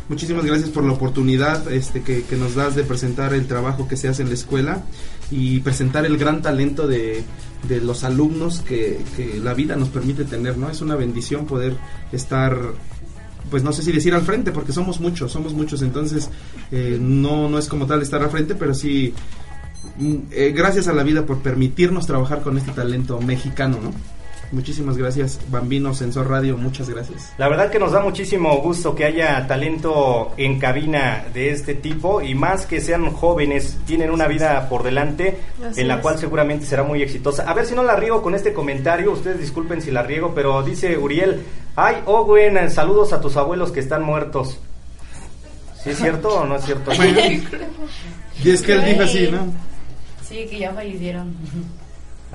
[0.10, 4.10] Muchísimas gracias por la oportunidad este, que, nos das de presentar el trabajo que se
[4.10, 4.84] hace en la escuela
[5.32, 7.24] y presentar el gran talento de,
[7.68, 10.70] de los alumnos que, que la vida nos permite tener, ¿no?
[10.70, 11.76] Es una bendición poder
[12.12, 12.56] estar
[13.50, 16.30] pues no sé si decir al frente, porque somos muchos, somos muchos, entonces
[16.72, 19.14] eh, no, no es como tal estar al frente, pero sí,
[20.32, 23.92] eh, gracias a la vida por permitirnos trabajar con este talento mexicano, ¿no?
[24.52, 27.34] Muchísimas gracias, Bambino Sensor Radio, muchas gracias.
[27.40, 32.22] La verdad que nos da muchísimo gusto que haya talento en cabina de este tipo
[32.22, 36.02] y más que sean jóvenes, tienen una vida por delante Así en la es.
[36.02, 37.50] cual seguramente será muy exitosa.
[37.50, 40.62] A ver si no la riego con este comentario, ustedes disculpen si la riego, pero
[40.62, 41.42] dice Uriel,
[41.76, 44.60] ay Owen, saludos a tus abuelos que están muertos.
[45.84, 46.92] ¿Sí es cierto o no es cierto?
[48.44, 49.73] Y es que él dijo así, ¿no?
[50.34, 51.34] Sí, que ya fallecieron.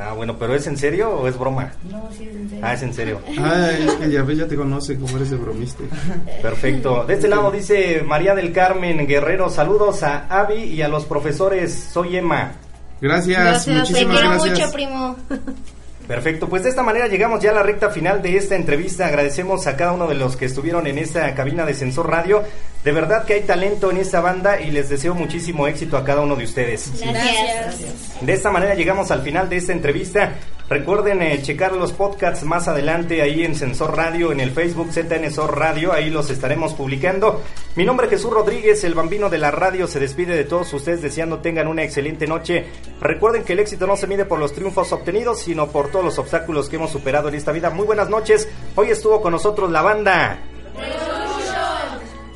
[0.01, 1.72] Ah, bueno, pero ¿es en serio o es broma?
[1.90, 2.64] No, sí, es en serio.
[2.64, 3.20] Ah, es en serio.
[3.26, 5.82] Ay, es que ya ya te conoce como eres de bromista.
[6.42, 7.05] Perfecto.
[7.05, 11.88] De este lado dice María del Carmen Guerrero, saludos a Avi y a los profesores.
[11.92, 12.53] Soy Emma.
[13.01, 14.59] Gracias, Te muchísimas quiero gracias.
[14.61, 15.16] mucho, primo.
[16.09, 19.07] Perfecto, pues de esta manera llegamos ya a la recta final de esta entrevista.
[19.07, 22.45] Agradecemos a cada uno de los que estuvieron en esta cabina de Sensor Radio.
[22.83, 26.23] De verdad que hay talento en esta banda y les deseo muchísimo éxito a cada
[26.23, 26.93] uno de ustedes.
[26.99, 28.23] Gracias.
[28.23, 30.33] De esta manera llegamos al final de esta entrevista.
[30.69, 35.31] Recuerden eh, checar los podcasts más adelante ahí en Sensor Radio, en el Facebook ZN
[35.31, 37.43] Sor Radio, ahí los estaremos publicando.
[37.75, 41.01] Mi nombre es Jesús Rodríguez, el bambino de la radio, se despide de todos ustedes
[41.01, 42.66] deseando tengan una excelente noche.
[43.01, 46.19] Recuerden que el éxito no se mide por los triunfos obtenidos, sino por todos los
[46.19, 47.71] obstáculos que hemos superado en esta vida.
[47.71, 50.39] Muy buenas noches, hoy estuvo con nosotros la banda.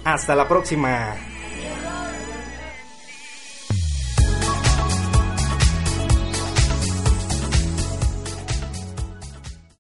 [0.04, 1.31] Hasta la próxima.